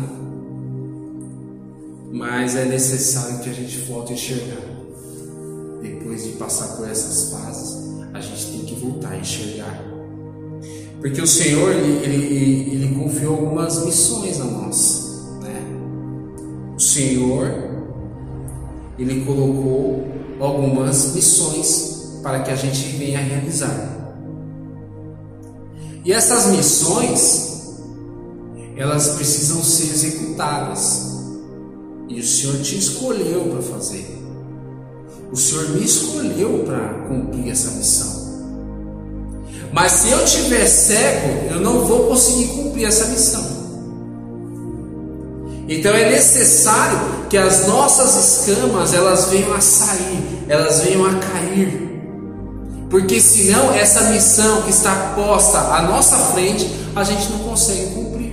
mas 2.13 2.55
é 2.55 2.67
necessário 2.67 3.41
que 3.41 3.49
a 3.49 3.53
gente 3.53 3.79
volte 3.79 4.13
a 4.13 4.15
enxergar 4.15 4.77
depois 5.81 6.25
de 6.25 6.31
passar 6.33 6.77
por 6.77 6.89
essas 6.89 7.31
fases, 7.31 8.01
a 8.13 8.21
gente 8.21 8.47
tem 8.53 8.61
que 8.65 8.75
voltar 8.75 9.11
a 9.11 9.19
enxergar. 9.19 9.96
Porque 11.07 11.23
o 11.23 11.27
Senhor, 11.27 11.71
ele, 11.71 12.05
ele, 12.05 12.71
ele 12.73 12.95
confiou 12.97 13.37
algumas 13.37 13.85
missões 13.85 14.41
a 14.41 14.45
nós. 14.45 15.23
Né? 15.41 15.63
O 16.77 16.81
Senhor, 16.81 17.49
ele 18.99 19.25
colocou 19.25 20.05
algumas 20.41 21.15
missões 21.15 22.19
para 22.25 22.41
que 22.41 22.51
a 22.51 22.57
gente 22.57 22.97
venha 22.97 23.21
realizar. 23.21 24.17
E 26.05 26.13
essas 26.13 26.47
missões, 26.49 27.77
elas 28.77 29.11
precisam 29.11 29.63
ser 29.63 29.85
executadas. 29.85 31.07
E 32.09 32.19
o 32.19 32.27
Senhor 32.27 32.61
te 32.63 32.79
escolheu 32.79 33.45
para 33.45 33.63
fazer. 33.63 34.09
O 35.31 35.37
Senhor 35.37 35.69
me 35.71 35.85
escolheu 35.85 36.65
para 36.67 37.07
cumprir 37.07 37.53
essa 37.53 37.71
missão. 37.79 38.26
Mas 39.77 39.93
se 39.93 40.11
eu 40.11 40.25
tiver 40.25 40.67
cego, 40.67 41.51
eu 41.51 41.61
não 41.61 41.85
vou 41.85 42.07
conseguir 42.07 42.47
cumprir 42.47 42.87
essa 42.87 43.09
missão. 43.09 43.45
Então 45.69 45.93
é 45.93 46.11
necessário 46.13 46.99
que 47.29 47.37
as 47.37 47.67
nossas 47.67 48.47
escamas 48.47 48.95
elas 48.95 49.27
venham 49.27 49.53
a 49.53 49.61
sair, 49.61 50.47
elas 50.49 50.81
venham 50.81 51.05
a 51.05 51.13
cair. 51.17 51.91
Porque 52.89 53.21
senão 53.21 53.71
essa 53.75 54.05
missão 54.05 54.63
que 54.63 54.71
está 54.71 55.13
posta 55.15 55.59
à 55.59 55.83
nossa 55.83 56.17
frente, 56.33 56.71
a 56.95 57.05
gente 57.05 57.31
não 57.33 57.41
consegue 57.41 57.93
cumprir. 57.93 58.33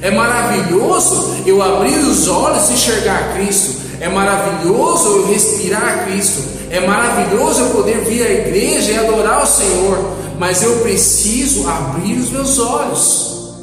É 0.00 0.10
maravilhoso 0.10 1.36
eu 1.46 1.62
abrir 1.62 1.98
os 1.98 2.26
olhos 2.26 2.68
e 2.68 2.72
enxergar 2.72 3.34
Cristo. 3.34 3.80
É 4.02 4.08
maravilhoso 4.08 5.08
eu 5.10 5.26
respirar 5.28 6.06
Cristo. 6.06 6.42
É 6.68 6.80
maravilhoso 6.80 7.60
eu 7.60 7.70
poder 7.70 8.00
vir 8.00 8.26
à 8.26 8.32
igreja 8.32 8.90
e 8.90 8.98
adorar 8.98 9.44
o 9.44 9.46
Senhor. 9.46 9.96
Mas 10.40 10.60
eu 10.60 10.80
preciso 10.80 11.68
abrir 11.68 12.18
os 12.18 12.30
meus 12.30 12.58
olhos. 12.58 13.54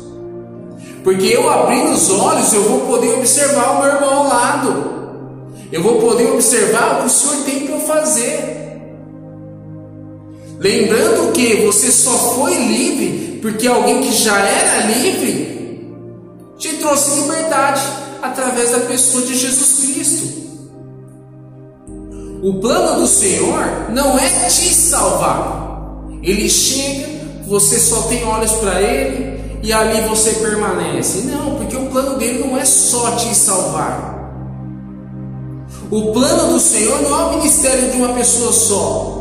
Porque 1.04 1.26
eu 1.26 1.50
abrindo 1.50 1.92
os 1.92 2.10
olhos, 2.10 2.54
eu 2.54 2.64
vou 2.64 2.80
poder 2.88 3.16
observar 3.16 3.72
o 3.72 3.82
meu 3.82 3.96
irmão 3.96 4.14
ao 4.14 4.30
lado. 4.30 5.00
Eu 5.74 5.84
vou 5.84 6.00
poder 6.00 6.32
observar 6.32 6.94
o 6.94 7.02
que 7.02 7.08
o 7.08 7.10
Senhor 7.10 7.44
tem 7.44 7.60
para 7.66 7.76
eu 7.76 7.82
fazer. 7.82 8.80
Lembrando 10.58 11.34
que 11.34 11.66
você 11.66 11.92
só 11.92 12.12
foi 12.12 12.54
livre 12.56 13.40
porque 13.42 13.68
alguém 13.68 14.00
que 14.04 14.14
já 14.14 14.40
era 14.40 14.86
livre 14.86 15.94
te 16.58 16.78
trouxe 16.78 17.20
liberdade 17.20 17.82
através 18.22 18.72
da 18.72 18.80
pessoa 18.82 19.26
de 19.26 19.36
Jesus 19.36 19.80
Cristo. 19.80 20.50
O 22.42 22.54
plano 22.62 23.02
do 23.02 23.08
Senhor 23.08 23.92
não 23.92 24.18
é 24.18 24.30
te 24.48 24.74
salvar. 24.74 25.60
Ele 26.24 26.50
chega, 26.50 27.08
você 27.48 27.78
só 27.80 28.04
tem 28.04 28.24
olhos 28.26 28.52
para 28.54 28.82
Ele 28.82 29.60
e 29.62 29.74
ali 29.74 30.08
você 30.08 30.32
permanece. 30.34 31.22
Não, 31.22 31.56
porque 31.56 31.76
o 31.76 31.88
plano 31.88 32.18
dele 32.18 32.46
não 32.46 32.58
é 32.58 32.64
só 32.64 33.12
te 33.16 33.36
salvar. 33.36 34.20
O 35.92 36.14
plano 36.14 36.54
do 36.54 36.60
Senhor 36.60 37.02
não 37.02 37.20
é 37.20 37.26
o 37.26 37.38
ministério 37.38 37.92
de 37.92 37.98
uma 37.98 38.14
pessoa 38.14 38.54
só. 38.54 39.20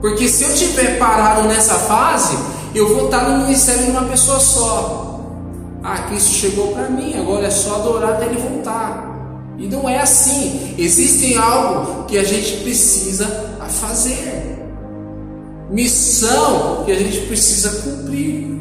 Porque 0.00 0.28
se 0.28 0.44
eu 0.44 0.54
tiver 0.54 0.98
parado 0.98 1.46
nessa 1.46 1.74
fase, 1.74 2.36
eu 2.74 2.88
vou 2.94 3.04
estar 3.04 3.28
no 3.28 3.44
ministério 3.44 3.84
de 3.84 3.90
uma 3.90 4.04
pessoa 4.04 4.40
só. 4.40 5.11
Ah, 5.84 5.98
Cristo 6.08 6.30
chegou 6.30 6.68
para 6.68 6.88
mim, 6.88 7.14
agora 7.18 7.46
é 7.46 7.50
só 7.50 7.76
adorar 7.76 8.12
até 8.12 8.26
ele 8.26 8.38
voltar. 8.38 9.12
E 9.58 9.66
não 9.66 9.88
é 9.88 10.00
assim. 10.00 10.74
Existe 10.78 11.36
algo 11.36 12.04
que 12.04 12.16
a 12.18 12.24
gente 12.24 12.58
precisa 12.58 13.26
fazer. 13.68 14.58
Missão 15.70 16.84
que 16.84 16.92
a 16.92 16.94
gente 16.96 17.26
precisa 17.26 17.82
cumprir. 17.82 18.52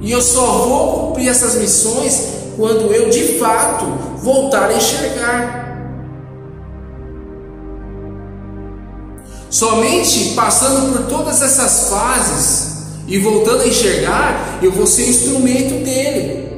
E 0.00 0.10
eu 0.10 0.20
só 0.20 0.46
vou 0.66 1.08
cumprir 1.08 1.28
essas 1.28 1.54
missões 1.54 2.32
quando 2.56 2.92
eu 2.92 3.08
de 3.08 3.38
fato 3.38 3.84
voltar 4.18 4.70
a 4.70 4.74
enxergar. 4.74 5.62
Somente 9.48 10.32
passando 10.34 10.92
por 10.92 11.06
todas 11.06 11.42
essas 11.42 11.88
fases 11.90 12.71
e 13.12 13.18
voltando 13.18 13.60
a 13.60 13.68
enxergar, 13.68 14.58
eu 14.62 14.72
vou 14.72 14.86
ser 14.86 15.06
instrumento 15.06 15.84
dele. 15.84 16.48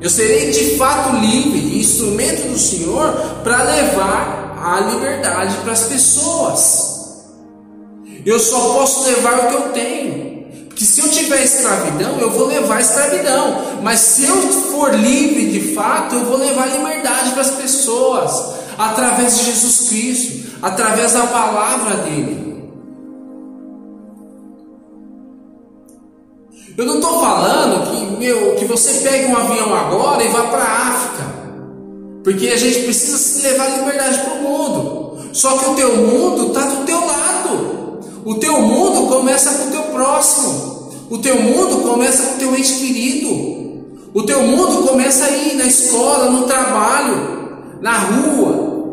Eu 0.00 0.08
serei 0.08 0.52
de 0.52 0.76
fato 0.76 1.16
livre, 1.16 1.80
instrumento 1.80 2.46
do 2.46 2.56
Senhor 2.56 3.12
para 3.42 3.64
levar 3.64 4.56
a 4.62 4.80
liberdade 4.82 5.56
para 5.64 5.72
as 5.72 5.82
pessoas. 5.88 7.24
Eu 8.24 8.38
só 8.38 8.74
posso 8.74 9.08
levar 9.08 9.36
o 9.36 9.48
que 9.48 9.54
eu 9.54 9.62
tenho. 9.72 10.46
Porque 10.68 10.84
se 10.84 11.00
eu 11.00 11.08
tiver 11.08 11.42
escravidão, 11.42 12.20
eu 12.20 12.30
vou 12.30 12.46
levar 12.46 12.80
escravidão. 12.80 13.80
Mas 13.82 13.98
se 13.98 14.26
eu 14.26 14.36
for 14.70 14.94
livre 14.94 15.46
de 15.58 15.74
fato, 15.74 16.14
eu 16.14 16.24
vou 16.24 16.36
levar 16.36 16.66
liberdade 16.66 17.32
para 17.32 17.42
as 17.42 17.50
pessoas. 17.50 18.54
Através 18.78 19.38
de 19.38 19.46
Jesus 19.46 19.88
Cristo, 19.88 20.56
através 20.62 21.14
da 21.14 21.26
palavra 21.26 21.96
dele. 22.04 22.45
Eu 26.76 26.84
não 26.84 26.96
estou 26.96 27.20
falando 27.20 27.90
que, 27.90 28.16
meu, 28.18 28.54
que 28.56 28.66
você 28.66 29.08
pegue 29.08 29.32
um 29.32 29.36
avião 29.36 29.74
agora 29.74 30.22
e 30.22 30.28
vá 30.28 30.42
para 30.42 30.62
a 30.62 30.88
África. 30.88 31.24
Porque 32.22 32.48
a 32.48 32.56
gente 32.56 32.80
precisa 32.80 33.48
levar 33.48 33.78
liberdade 33.78 34.18
para 34.18 34.34
o 34.34 34.42
mundo. 34.42 35.18
Só 35.32 35.56
que 35.56 35.70
o 35.70 35.74
teu 35.74 35.96
mundo 35.96 36.48
está 36.48 36.66
do 36.66 36.84
teu 36.84 36.98
lado. 36.98 38.00
O 38.26 38.34
teu 38.34 38.60
mundo 38.60 39.08
começa 39.08 39.54
com 39.54 39.68
o 39.68 39.70
teu 39.70 39.82
próximo. 39.84 40.90
O 41.08 41.18
teu 41.18 41.40
mundo 41.40 41.88
começa 41.88 42.24
com 42.24 42.34
o 42.34 42.38
teu 42.38 42.54
ente 42.54 42.74
querido. 42.74 43.30
O 44.12 44.22
teu 44.24 44.42
mundo 44.42 44.86
começa 44.86 45.24
aí 45.24 45.54
na 45.56 45.64
escola, 45.64 46.30
no 46.30 46.46
trabalho, 46.46 47.78
na 47.80 47.98
rua, 47.98 48.84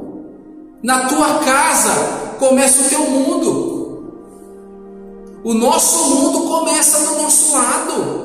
na 0.81 1.07
tua 1.07 1.39
casa. 1.39 1.91
Começa 2.39 2.81
o 2.81 2.89
teu 2.89 3.09
mundo. 3.09 3.72
O 5.43 5.53
nosso 5.53 5.97
mundo 6.09 6.47
começa 6.47 6.99
do 6.99 7.21
nosso 7.21 7.51
lado. 7.53 8.23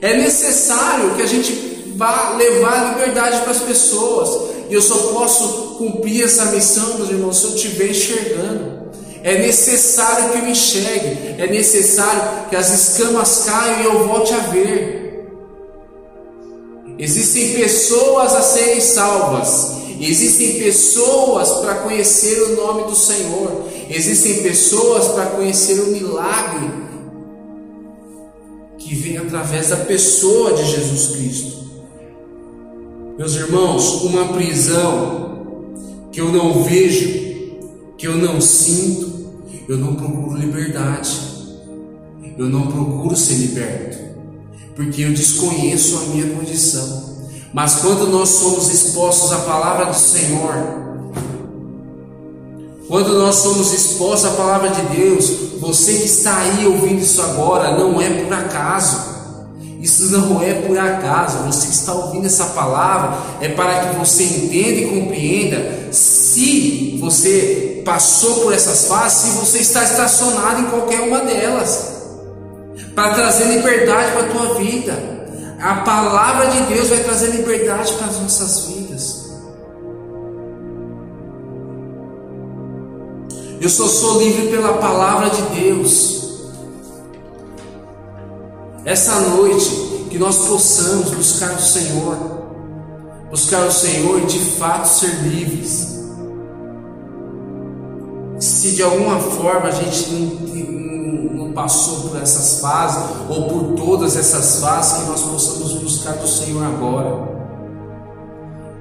É 0.00 0.16
necessário 0.16 1.14
que 1.16 1.22
a 1.22 1.26
gente 1.26 1.52
vá 1.96 2.34
levar 2.36 2.72
a 2.72 2.88
liberdade 2.90 3.40
para 3.40 3.50
as 3.50 3.60
pessoas. 3.60 4.50
E 4.70 4.74
eu 4.74 4.82
só 4.82 4.94
posso 5.12 5.76
cumprir 5.78 6.24
essa 6.24 6.46
missão, 6.46 6.94
meus 6.94 7.10
irmãos, 7.10 7.38
se 7.38 7.44
eu 7.44 7.54
estiver 7.54 7.90
enxergando. 7.90 8.78
É 9.22 9.38
necessário 9.38 10.30
que 10.30 10.38
eu 10.38 10.48
enxergue, 10.48 11.42
é 11.42 11.46
necessário 11.48 12.48
que 12.48 12.56
as 12.56 12.72
escamas 12.72 13.42
caiam 13.44 13.80
e 13.80 13.84
eu 13.84 14.06
volte 14.06 14.32
a 14.32 14.38
ver. 14.38 15.26
Existem 16.98 17.54
pessoas 17.54 18.34
a 18.34 18.42
serem 18.42 18.80
salvas, 18.80 19.77
existem 20.00 20.58
pessoas 20.58 21.50
para 21.60 21.76
conhecer 21.76 22.42
o 22.42 22.56
nome 22.56 22.84
do 22.84 22.94
Senhor, 22.94 23.68
existem 23.88 24.42
pessoas 24.42 25.08
para 25.08 25.26
conhecer 25.26 25.80
o 25.80 25.88
milagre 25.88 26.70
que 28.78 28.94
vem 28.94 29.18
através 29.18 29.68
da 29.68 29.76
pessoa 29.76 30.54
de 30.54 30.64
Jesus 30.64 31.16
Cristo. 31.16 31.58
Meus 33.18 33.34
irmãos, 33.34 34.02
uma 34.02 34.32
prisão 34.32 35.28
que 36.12 36.20
eu 36.20 36.30
não 36.32 36.62
vejo, 36.62 37.08
que 37.96 38.06
eu 38.06 38.16
não 38.16 38.40
sinto, 38.40 39.32
eu 39.68 39.76
não 39.76 39.96
procuro 39.96 40.38
liberdade, 40.38 41.10
eu 42.38 42.48
não 42.48 42.68
procuro 42.68 43.16
ser 43.16 43.34
liberto, 43.34 43.98
porque 44.76 45.02
eu 45.02 45.12
desconheço 45.12 45.98
a 45.98 46.00
minha 46.06 46.28
condição. 46.28 47.07
Mas 47.52 47.76
quando 47.76 48.06
nós 48.06 48.28
somos 48.28 48.68
expostos 48.68 49.32
à 49.32 49.38
palavra 49.38 49.86
do 49.86 49.94
Senhor, 49.94 50.54
quando 52.88 53.18
nós 53.18 53.36
somos 53.36 53.72
expostos 53.72 54.30
à 54.30 54.34
palavra 54.34 54.70
de 54.70 54.82
Deus, 54.96 55.30
você 55.60 55.92
que 55.94 56.06
está 56.06 56.36
aí 56.38 56.66
ouvindo 56.66 57.00
isso 57.00 57.20
agora, 57.20 57.76
não 57.76 58.00
é 58.00 58.08
por 58.08 58.32
acaso. 58.32 59.18
Isso 59.80 60.10
não 60.10 60.42
é 60.42 60.54
por 60.54 60.76
acaso, 60.76 61.38
você 61.44 61.68
está 61.68 61.94
ouvindo 61.94 62.26
essa 62.26 62.46
palavra 62.46 63.16
é 63.40 63.48
para 63.48 63.86
que 63.86 63.96
você 63.96 64.24
entenda 64.24 64.80
e 64.80 64.88
compreenda 64.88 65.92
se 65.92 66.98
você 67.00 67.82
passou 67.84 68.40
por 68.40 68.52
essas 68.52 68.88
fases, 68.88 69.18
se 69.18 69.38
você 69.38 69.58
está 69.58 69.84
estacionado 69.84 70.62
em 70.62 70.64
qualquer 70.64 71.00
uma 71.00 71.20
delas, 71.20 71.92
para 72.94 73.14
trazer 73.14 73.44
liberdade 73.44 74.12
para 74.12 74.26
a 74.26 74.28
tua 74.30 74.54
vida. 74.54 75.17
A 75.60 75.74
palavra 75.76 76.46
de 76.50 76.62
Deus 76.72 76.88
vai 76.88 77.02
trazer 77.02 77.32
liberdade 77.32 77.92
para 77.94 78.06
as 78.06 78.20
nossas 78.20 78.66
vidas. 78.66 79.28
Eu 83.60 83.68
só 83.68 83.88
sou 83.88 84.22
livre 84.22 84.48
pela 84.50 84.74
palavra 84.74 85.30
de 85.30 85.42
Deus. 85.60 86.18
Essa 88.84 89.18
noite, 89.20 90.06
que 90.10 90.18
nós 90.18 90.46
possamos 90.46 91.10
buscar 91.10 91.52
o 91.54 91.60
Senhor, 91.60 92.16
buscar 93.28 93.66
o 93.66 93.72
Senhor 93.72 94.22
e 94.22 94.26
de 94.26 94.38
fato 94.38 94.86
ser 94.86 95.12
livres. 95.24 95.98
Se 98.38 98.76
de 98.76 98.82
alguma 98.84 99.18
forma 99.18 99.68
a 99.68 99.72
gente 99.72 100.10
não, 100.12 100.48
passou 101.62 102.08
por 102.08 102.22
essas 102.22 102.60
fases, 102.60 103.02
ou 103.28 103.48
por 103.48 103.74
todas 103.74 104.16
essas 104.16 104.60
fases, 104.60 104.98
que 104.98 105.08
nós 105.08 105.22
possamos 105.22 105.74
buscar 105.74 106.12
do 106.12 106.26
Senhor 106.26 106.64
agora. 106.64 107.28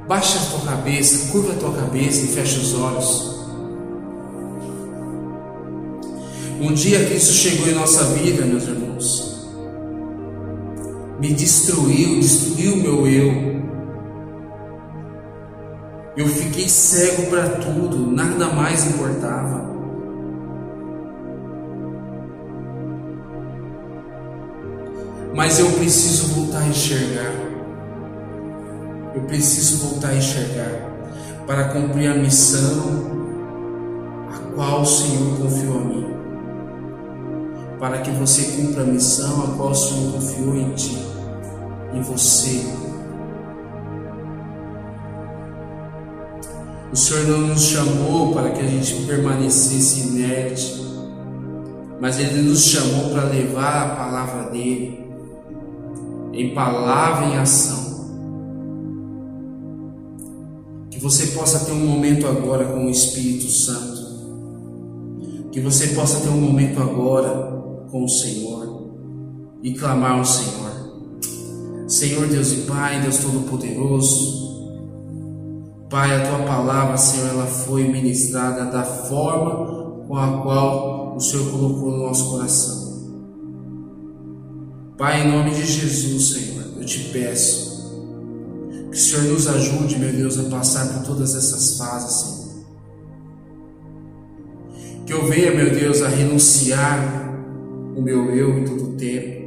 Baixa 0.07 0.39
a 0.39 0.51
tua 0.51 0.71
cabeça, 0.71 1.31
curva 1.31 1.53
a 1.53 1.55
tua 1.55 1.73
cabeça 1.73 2.25
e 2.25 2.27
fecha 2.27 2.59
os 2.59 2.73
olhos. 2.73 3.37
Um 6.61 6.73
dia 6.73 7.05
que 7.05 7.15
isso 7.15 7.33
chegou 7.33 7.67
em 7.67 7.75
nossa 7.75 8.03
vida, 8.05 8.45
meus 8.45 8.63
irmãos 8.63 9.27
me 11.19 11.33
destruiu, 11.33 12.19
destruiu 12.19 12.77
meu 12.77 13.07
eu. 13.07 13.57
Eu 16.15 16.27
fiquei 16.27 16.69
cego 16.69 17.27
para 17.27 17.49
tudo, 17.49 18.11
nada 18.11 18.47
mais 18.49 18.85
importava. 18.85 19.76
Mas 25.38 25.60
eu 25.60 25.71
preciso 25.73 26.34
voltar 26.34 26.62
a 26.62 26.67
enxergar. 26.67 27.32
Eu 29.13 29.21
preciso 29.28 29.88
voltar 29.88 30.08
a 30.08 30.15
enxergar 30.15 30.82
para 31.45 31.65
cumprir 31.65 32.10
a 32.10 32.15
missão 32.15 33.12
a 34.34 34.56
qual 34.56 34.82
o 34.82 34.86
Senhor 34.86 35.38
confiou 35.38 35.78
a 35.78 35.84
mim 35.84 36.08
para 37.80 38.00
que 38.00 38.10
você 38.10 38.58
cumpra 38.58 38.82
a 38.82 38.86
missão 38.88 39.43
a 39.43 39.56
qual 39.56 39.69
o 39.69 39.76
Senhor 39.76 40.13
confiou 40.13 40.56
em 40.56 40.71
ti, 40.71 40.97
em 41.93 42.02
você. 42.02 42.65
O 46.91 46.95
Senhor 46.95 47.28
não 47.28 47.50
nos 47.50 47.62
chamou 47.62 48.34
para 48.34 48.50
que 48.50 48.62
a 48.62 48.67
gente 48.67 49.06
permanecesse 49.06 50.08
inerte, 50.08 50.84
mas 52.02 52.19
Ele 52.19 52.41
nos 52.41 52.65
chamou 52.65 53.12
para 53.12 53.26
levar 53.26 53.84
a 53.84 53.95
palavra 53.95 54.50
dele, 54.50 55.07
em 56.38 56.54
palavra 56.54 57.28
e 57.28 57.38
ação. 57.38 57.88
Que 60.91 61.00
você 61.00 61.28
possa 61.28 61.65
ter 61.65 61.71
um 61.71 61.86
momento 61.86 62.28
agora 62.28 62.65
com 62.65 62.86
o 62.86 62.89
Espírito 62.89 63.50
Santo. 63.50 63.97
Que 65.52 65.60
você 65.60 65.88
possa 65.88 66.19
ter 66.19 66.30
um 66.30 66.39
momento 66.39 66.80
agora 66.80 67.86
com 67.89 68.04
o 68.04 68.10
Senhor 68.10 68.91
e 69.63 69.73
clamar 69.73 70.19
ao 70.19 70.26
Senhor. 70.26 70.67
Senhor 71.88 72.28
Deus 72.28 72.52
e 72.52 72.58
Pai, 72.67 73.02
Deus 73.02 73.17
Todo-Poderoso, 73.17 74.38
Pai, 75.89 76.13
a 76.13 76.28
tua 76.28 76.39
palavra, 76.39 76.97
Senhor, 76.97 77.30
ela 77.30 77.45
foi 77.45 77.88
ministrada 77.88 78.65
da 78.65 78.84
forma 78.84 80.06
com 80.06 80.17
a 80.17 80.41
qual 80.41 81.15
o 81.15 81.19
Senhor 81.19 81.50
colocou 81.50 81.91
no 81.91 82.08
nosso 82.08 82.30
coração. 82.30 82.87
Pai, 84.97 85.21
em 85.21 85.31
nome 85.31 85.51
de 85.51 85.63
Jesus, 85.63 86.29
Senhor, 86.29 86.63
eu 86.79 86.83
te 86.83 87.10
peço 87.12 87.67
que 88.91 88.97
o 88.97 88.99
Senhor 88.99 89.25
nos 89.25 89.47
ajude, 89.47 89.99
meu 89.99 90.12
Deus, 90.12 90.39
a 90.39 90.43
passar 90.49 90.88
por 90.88 91.03
todas 91.03 91.36
essas 91.36 91.77
fases, 91.77 92.19
Senhor. 92.19 92.38
Que 95.05 95.13
eu 95.13 95.27
venha, 95.27 95.53
meu 95.53 95.69
Deus, 95.69 96.01
a 96.01 96.07
renunciar 96.07 97.31
o 97.95 98.01
meu 98.01 98.36
eu 98.36 98.57
em 98.57 98.65
todo 98.65 98.97
tempo. 98.97 99.38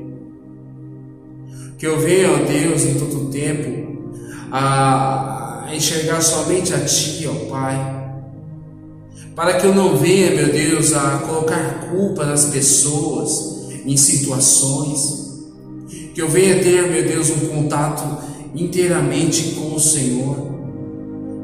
Que 1.77 1.87
eu 1.87 1.99
venha, 1.99 2.31
ó 2.31 2.45
Deus, 2.45 2.85
em 2.85 2.95
todo 2.95 3.31
tempo, 3.31 4.13
a, 4.53 5.65
a 5.67 5.75
enxergar 5.75 6.21
somente 6.21 6.73
a 6.73 6.79
Ti, 6.79 7.27
ó 7.27 7.51
Pai. 7.51 8.01
Para 9.35 9.55
que 9.55 9.67
eu 9.67 9.75
não 9.75 9.97
venha, 9.97 10.31
meu 10.31 10.53
Deus, 10.53 10.93
a 10.93 11.19
colocar 11.27 11.91
culpa 11.91 12.25
nas 12.25 12.47
pessoas, 12.47 13.69
em 13.85 13.97
situações. 13.97 15.20
Que 16.21 16.25
eu 16.25 16.29
venha 16.29 16.63
ter, 16.63 16.87
meu 16.87 17.03
Deus, 17.03 17.31
um 17.31 17.49
contato 17.49 18.05
inteiramente 18.55 19.55
com 19.55 19.75
o 19.75 19.81
Senhor. 19.81 20.37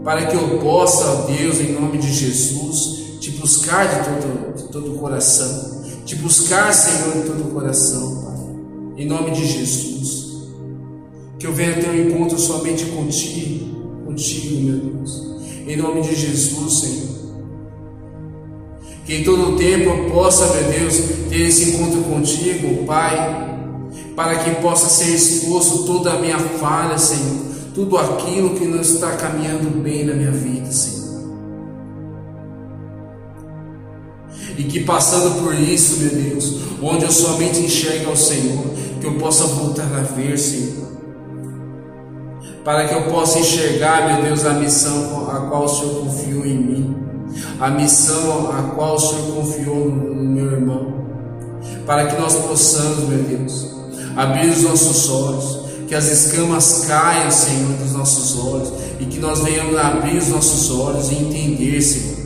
Para 0.05 0.27
que 0.27 0.37
eu 0.37 0.59
possa, 0.59 1.33
Deus, 1.33 1.61
em 1.61 1.73
nome 1.73 1.97
de 1.97 2.13
Jesus, 2.13 3.19
te 3.19 3.31
buscar 3.31 3.87
de 3.87 4.05
todo, 4.05 4.55
de 4.55 4.63
todo 4.65 4.95
o 4.95 4.99
coração 4.99 5.77
te 6.05 6.15
buscar, 6.17 6.73
Senhor, 6.75 7.17
em 7.17 7.23
todo 7.23 7.49
o 7.49 7.53
coração, 7.53 8.23
Pai. 8.23 9.03
Em 9.03 9.07
nome 9.07 9.31
de 9.31 9.47
Jesus. 9.47 10.45
Que 11.39 11.47
eu 11.47 11.55
venha 11.55 11.73
ter 11.81 11.89
um 11.89 12.09
encontro 12.09 12.39
somente 12.39 12.85
contigo, 12.85 14.05
contigo, 14.05 14.61
meu 14.61 14.77
Deus. 14.77 15.37
Em 15.67 15.77
nome 15.77 16.03
de 16.03 16.15
Jesus, 16.15 16.73
Senhor. 16.75 17.17
Que 19.07 19.15
em 19.17 19.25
todo 19.25 19.55
o 19.55 19.57
tempo 19.57 19.89
eu 19.89 20.11
possa, 20.11 20.47
meu 20.55 20.71
Deus, 20.71 20.95
ter 21.31 21.49
esse 21.49 21.71
encontro 21.71 22.03
contigo, 22.03 22.85
Pai, 22.85 23.56
para 24.17 24.39
que 24.39 24.51
possa 24.63 24.89
ser 24.89 25.15
exposto 25.15 25.85
toda 25.85 26.15
a 26.15 26.19
minha 26.19 26.39
falha, 26.39 26.99
Senhor, 26.99 27.45
tudo 27.75 27.99
aquilo 27.99 28.57
que 28.57 28.67
não 28.67 28.81
está 28.81 29.13
caminhando 29.13 29.83
bem 29.83 30.05
na 30.07 30.15
minha 30.15 30.33
vida, 30.33 30.73
Senhor. 30.73 31.07
e 34.59 34.65
que 34.65 34.81
passando 34.81 35.43
por 35.43 35.55
isso, 35.55 36.01
meu 36.01 36.11
Deus, 36.11 36.57
onde 36.83 37.05
eu 37.05 37.13
somente 37.13 37.61
enxergo 37.61 38.11
ao 38.11 38.17
Senhor, 38.17 38.65
que 39.01 39.07
eu 39.07 39.15
possa 39.15 39.45
voltar 39.45 39.85
a 39.85 40.03
ver, 40.03 40.39
Senhor, 40.39 40.87
para 42.65 42.89
que 42.89 42.95
eu 42.95 43.03
possa 43.05 43.39
enxergar, 43.39 44.15
meu 44.15 44.25
Deus, 44.25 44.45
a 44.45 44.55
missão 44.55 45.31
a 45.31 45.41
qual 45.49 45.65
o 45.65 45.69
Senhor 45.69 45.95
confiou 46.05 46.47
em 46.47 46.57
mim, 46.57 46.97
a 47.61 47.71
missão 47.71 48.51
a 48.51 48.63
qual 48.75 48.97
o 48.97 48.99
Senhor 48.99 49.35
confiou 49.35 49.89
no 49.91 50.25
meu 50.25 50.53
irmão, 50.53 51.07
para 51.85 52.07
que 52.07 52.21
nós 52.21 52.35
possamos, 52.35 53.09
meu 53.09 53.23
Deus, 53.23 53.76
abrir 54.17 54.51
os 54.51 54.63
nossos 54.63 55.09
olhos, 55.09 55.67
que 55.87 55.95
as 55.95 56.07
escamas 56.11 56.85
caiam, 56.89 57.31
Senhor, 57.31 57.73
dos 57.75 57.93
nossos 57.93 58.39
olhos, 58.39 58.73
e 58.99 59.05
que 59.05 59.21
nós 59.21 59.41
venhamos 59.41 59.77
abrir 59.77 60.17
os 60.17 60.29
nossos 60.29 60.71
olhos 60.71 61.11
e 61.11 61.15
entender, 61.15 61.81
Senhor 61.81 62.17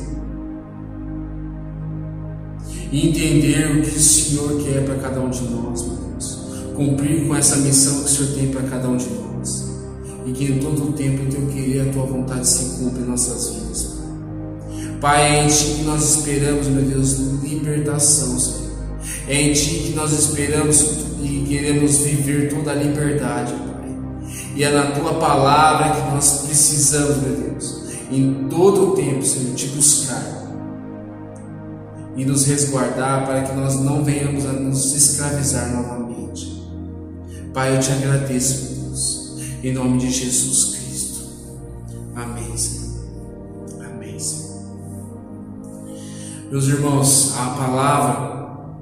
e 2.93 3.09
entender 3.09 3.79
o 3.79 3.83
que 3.83 3.97
o 3.97 4.01
Senhor 4.01 4.63
quer 4.65 4.85
para 4.85 4.97
cada 4.97 5.21
um 5.21 5.31
de 5.31 5.43
nós, 5.43 5.83
meu 5.83 5.97
Deus. 5.97 6.39
Cumprir 6.75 7.27
com 7.27 7.37
essa 7.37 7.57
missão 7.57 8.01
que 8.01 8.05
o 8.05 8.09
Senhor 8.09 8.35
tem 8.35 8.49
para 8.49 8.63
cada 8.63 8.89
um 8.89 8.97
de 8.97 9.07
nós. 9.07 9.21
e 10.27 10.33
que 10.33 10.45
em 10.45 10.59
todo 10.59 10.91
o 10.91 10.93
tempo 10.93 11.23
o 11.23 11.27
teu 11.27 11.47
querer 11.47 11.89
a 11.89 11.93
tua 11.93 12.05
vontade 12.05 12.47
se 12.47 12.79
cumpra 12.79 13.01
em 13.01 13.07
nossas 13.07 13.49
vidas. 13.49 13.95
Pai, 15.01 15.23
é 15.23 15.45
em 15.45 15.49
Ti 15.49 15.77
que 15.79 15.83
nós 15.85 16.17
esperamos, 16.17 16.67
meu 16.67 16.85
Deus, 16.85 17.17
libertação, 17.43 18.39
Senhor. 18.39 18.71
É 19.27 19.41
em 19.41 19.53
Ti 19.55 19.85
que 19.87 19.93
nós 19.97 20.13
esperamos 20.13 20.83
e 21.23 21.45
queremos 21.49 21.99
viver 21.99 22.49
toda 22.49 22.73
a 22.73 22.75
liberdade, 22.75 23.53
Pai. 23.53 23.81
E 24.55 24.65
é 24.65 24.71
na 24.73 24.93
Tua 24.93 25.15
palavra 25.15 25.91
que 25.91 26.15
nós 26.15 26.47
precisamos, 26.47 27.19
meu 27.19 27.37
Deus, 27.37 27.81
em 28.11 28.49
todo 28.49 28.91
o 28.91 28.95
tempo, 28.95 29.25
Senhor, 29.25 29.55
Te 29.55 29.67
buscar 29.69 30.41
e 32.17 32.25
nos 32.25 32.45
resguardar 32.45 33.27
para 33.27 33.43
que 33.43 33.55
nós 33.55 33.81
não 33.81 34.05
venhamos 34.05 34.45
a 34.45 34.53
nos 34.53 34.93
escravizar 34.93 35.71
novamente. 35.73 36.61
Pai, 37.55 37.77
eu 37.77 37.81
te 37.81 37.93
agradeço, 37.93 38.75
meu 38.75 38.85
Deus, 38.85 39.39
em 39.63 39.73
nome 39.73 39.99
de 39.99 40.11
Jesus 40.11 40.77
Cristo. 40.77 41.29
Amém, 42.15 42.57
Senhor. 42.57 42.91
Amém, 43.85 44.19
Senhor. 44.19 44.61
Meus 46.51 46.67
irmãos, 46.67 47.35
a 47.39 47.47
palavra, 47.51 48.77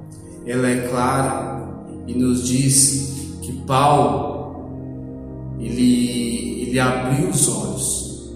ela 0.45 0.67
é 0.67 0.87
clara 0.87 1.68
e 2.09 2.13
nos 2.15 2.43
diz 2.43 3.37
que 3.39 3.53
Paulo, 3.67 5.55
ele, 5.59 6.63
ele 6.63 6.79
abriu 6.79 7.29
os 7.29 7.47
olhos 7.47 8.33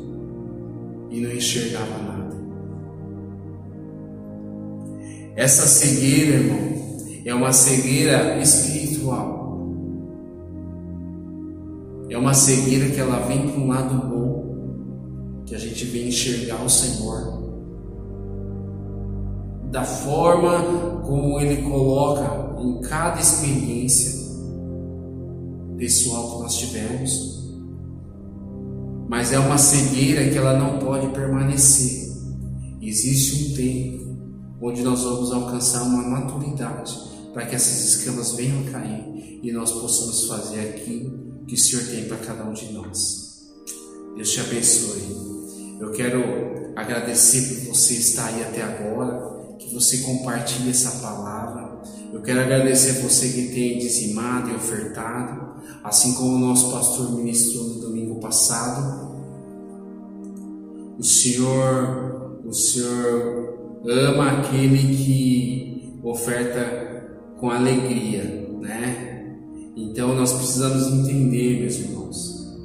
e 1.10 1.20
não 1.20 1.32
enxergava 1.32 1.98
nada. 1.98 2.36
Essa 5.36 5.66
cegueira, 5.66 6.36
irmão, 6.36 6.74
é 7.26 7.34
uma 7.34 7.52
cegueira 7.52 8.40
espiritual. 8.40 9.42
É 12.12 12.18
uma 12.18 12.36
cegueira 12.36 12.92
que 12.92 13.00
ela 13.00 13.26
vem 13.26 13.48
para 13.48 13.60
um 13.60 13.68
lado 13.68 14.08
bom, 14.08 15.44
que 15.48 15.56
a 15.56 15.58
gente 15.58 15.84
vem 15.86 16.10
enxergar 16.10 16.64
o 16.64 16.70
Senhor. 16.70 17.43
Da 19.74 19.84
forma 19.84 21.02
como 21.02 21.40
Ele 21.40 21.64
coloca 21.64 22.62
em 22.62 22.80
cada 22.82 23.20
experiência 23.20 24.24
pessoal 25.76 26.36
que 26.36 26.44
nós 26.44 26.56
tivemos. 26.60 27.44
Mas 29.10 29.34
é 29.34 29.40
uma 29.40 29.58
cegueira 29.58 30.30
que 30.30 30.38
ela 30.38 30.60
não 30.60 30.78
pode 30.78 31.08
permanecer. 31.08 32.14
Existe 32.84 33.52
um 33.52 33.56
tempo 33.56 34.04
onde 34.62 34.84
nós 34.84 35.02
vamos 35.02 35.32
alcançar 35.32 35.82
uma 35.82 36.04
maturidade 36.04 36.96
para 37.34 37.48
que 37.48 37.56
essas 37.56 37.84
escamas 37.84 38.34
venham 38.34 38.68
a 38.68 38.72
cair 38.72 39.40
e 39.42 39.52
nós 39.52 39.72
possamos 39.72 40.28
fazer 40.28 40.60
aquilo 40.60 41.44
que 41.48 41.56
o 41.56 41.58
Senhor 41.58 41.84
tem 41.88 42.06
para 42.06 42.18
cada 42.18 42.46
um 42.46 42.54
de 42.54 42.72
nós. 42.72 43.52
Deus 44.16 44.30
te 44.30 44.40
abençoe. 44.40 45.02
Eu 45.80 45.92
quero 45.94 46.22
agradecer 46.76 47.66
por 47.66 47.74
você 47.74 47.96
estar 47.96 48.28
aí 48.28 48.44
até 48.44 48.62
agora, 48.62 49.33
você 49.74 50.00
compartilhe 50.00 50.70
essa 50.70 51.02
palavra. 51.02 51.82
Eu 52.14 52.22
quero 52.22 52.42
agradecer 52.42 53.02
você 53.02 53.30
que 53.30 53.54
tem 53.54 53.80
dizimado 53.80 54.52
e 54.52 54.56
ofertado, 54.56 55.54
assim 55.84 56.14
como 56.14 56.36
o 56.36 56.40
nosso 56.40 56.72
pastor 56.72 57.12
ministrou 57.16 57.66
no 57.66 57.82
domingo 57.82 58.20
passado. 58.20 59.12
O 60.98 61.04
Senhor, 61.04 62.40
o 62.46 62.54
Senhor 62.54 63.58
ama 63.86 64.40
aquele 64.40 64.96
que 64.96 66.00
oferta 66.04 67.20
com 67.40 67.50
alegria, 67.50 68.48
né? 68.62 69.14
Então 69.76 70.16
nós 70.16 70.32
precisamos 70.34 70.88
entender, 70.88 71.62
meus 71.62 71.76
irmãos. 71.76 72.58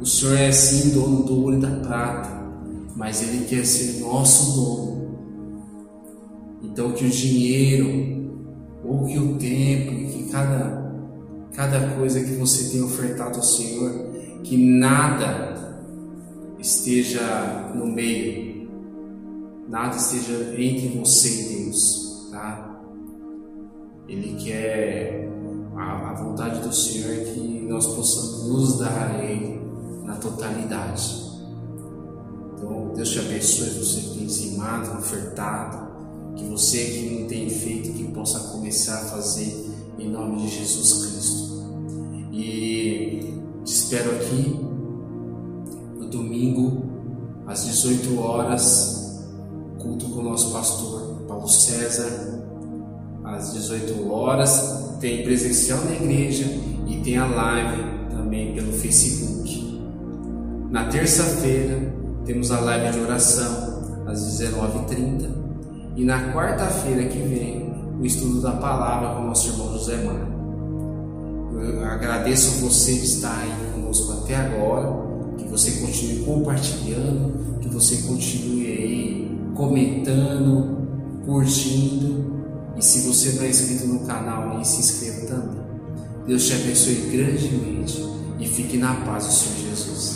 O 0.00 0.04
Senhor 0.04 0.36
é 0.36 0.52
sim 0.52 0.90
dono 0.90 1.22
do 1.22 1.40
ouro 1.40 1.56
e 1.56 1.60
da 1.60 1.70
prata, 1.70 2.28
mas 2.94 3.22
Ele 3.22 3.46
quer 3.46 3.64
ser 3.64 4.00
nosso 4.00 4.54
dono. 4.54 4.95
Então 6.66 6.92
que 6.92 7.04
o 7.04 7.10
dinheiro, 7.10 8.30
ou 8.84 9.06
que 9.06 9.18
o 9.18 9.36
tempo, 9.38 10.12
que 10.12 10.28
cada, 10.30 10.92
cada 11.54 11.96
coisa 11.96 12.22
que 12.22 12.34
você 12.34 12.70
tem 12.70 12.82
ofertado 12.82 13.36
ao 13.36 13.42
Senhor, 13.42 13.92
que 14.42 14.56
nada 14.56 15.56
esteja 16.58 17.72
no 17.74 17.86
meio 17.86 18.46
nada 19.68 19.96
esteja 19.96 20.54
entre 20.56 20.98
você 20.98 21.28
e 21.28 21.64
Deus, 21.64 22.28
tá? 22.30 22.80
Ele 24.08 24.36
quer 24.42 25.28
a, 25.76 26.10
a 26.10 26.14
vontade 26.14 26.60
do 26.60 26.72
Senhor 26.72 27.12
é 27.12 27.24
que 27.24 27.66
nós 27.68 27.86
possamos 27.88 28.48
nos 28.48 28.78
dar 28.78 29.10
a 29.10 29.24
Ele 29.24 29.60
na 30.04 30.14
totalidade. 30.16 31.26
Então, 32.54 32.92
Deus 32.94 33.10
te 33.10 33.18
abençoe, 33.18 33.70
você 33.70 34.00
que 34.00 34.18
tem 34.18 34.26
dizimado, 34.26 34.98
ofertado, 34.98 35.85
que 36.36 36.44
você 36.44 36.84
que 36.84 37.10
não 37.10 37.26
tem 37.26 37.48
feito, 37.48 37.92
que 37.92 38.04
possa 38.12 38.38
começar 38.50 39.02
a 39.02 39.04
fazer 39.06 39.66
em 39.98 40.10
nome 40.10 40.42
de 40.42 40.48
Jesus 40.48 41.06
Cristo. 41.06 41.46
E 42.32 43.34
te 43.64 43.72
espero 43.72 44.10
aqui 44.12 44.60
no 45.98 46.08
domingo 46.08 46.84
às 47.46 47.64
18 47.64 48.18
horas 48.18 48.96
culto 49.78 50.08
com 50.08 50.20
o 50.20 50.22
nosso 50.22 50.52
pastor 50.52 51.24
Paulo 51.26 51.48
César, 51.48 52.42
às 53.24 53.52
18 53.52 54.10
horas. 54.10 54.84
Tem 55.00 55.22
presencial 55.22 55.84
na 55.84 55.92
igreja 55.92 56.44
e 56.86 56.96
tem 57.02 57.18
a 57.18 57.26
live 57.26 57.82
também 58.10 58.54
pelo 58.54 58.72
Facebook. 58.72 59.80
Na 60.70 60.86
terça-feira 60.86 61.94
temos 62.24 62.50
a 62.50 62.60
live 62.60 62.98
de 62.98 63.04
oração 63.04 64.04
às 64.06 64.20
19h30 64.40 65.35
e 65.96 66.04
na 66.04 66.32
quarta-feira 66.32 67.04
que 67.04 67.18
vem 67.18 67.74
o 67.98 68.04
estudo 68.04 68.42
da 68.42 68.52
palavra 68.52 69.14
com 69.14 69.22
o 69.22 69.26
nosso 69.28 69.48
irmão 69.48 69.72
José 69.72 69.96
Mar. 70.04 70.28
Eu 71.54 71.84
agradeço 71.86 72.60
você 72.60 72.92
que 72.92 73.06
está 73.06 73.34
aí 73.34 73.50
conosco 73.72 74.12
até 74.12 74.36
agora, 74.36 75.34
que 75.38 75.48
você 75.48 75.72
continue 75.72 76.22
compartilhando, 76.22 77.58
que 77.60 77.68
você 77.68 77.96
continue 78.06 78.66
aí 78.66 79.38
comentando, 79.54 80.86
curtindo. 81.24 82.26
E 82.76 82.84
se 82.84 83.06
você 83.06 83.32
não 83.32 83.44
é 83.44 83.48
inscrito 83.48 83.86
no 83.86 84.00
canal 84.00 84.58
aí, 84.58 84.64
se 84.66 84.80
inscreva 84.80 85.26
também. 85.26 85.62
Deus 86.26 86.46
te 86.46 86.52
abençoe 86.52 86.94
grandemente 87.10 88.04
e 88.38 88.46
fique 88.46 88.76
na 88.76 88.94
paz 88.96 89.24
do 89.24 89.32
Senhor 89.32 89.70
Jesus. 89.70 90.15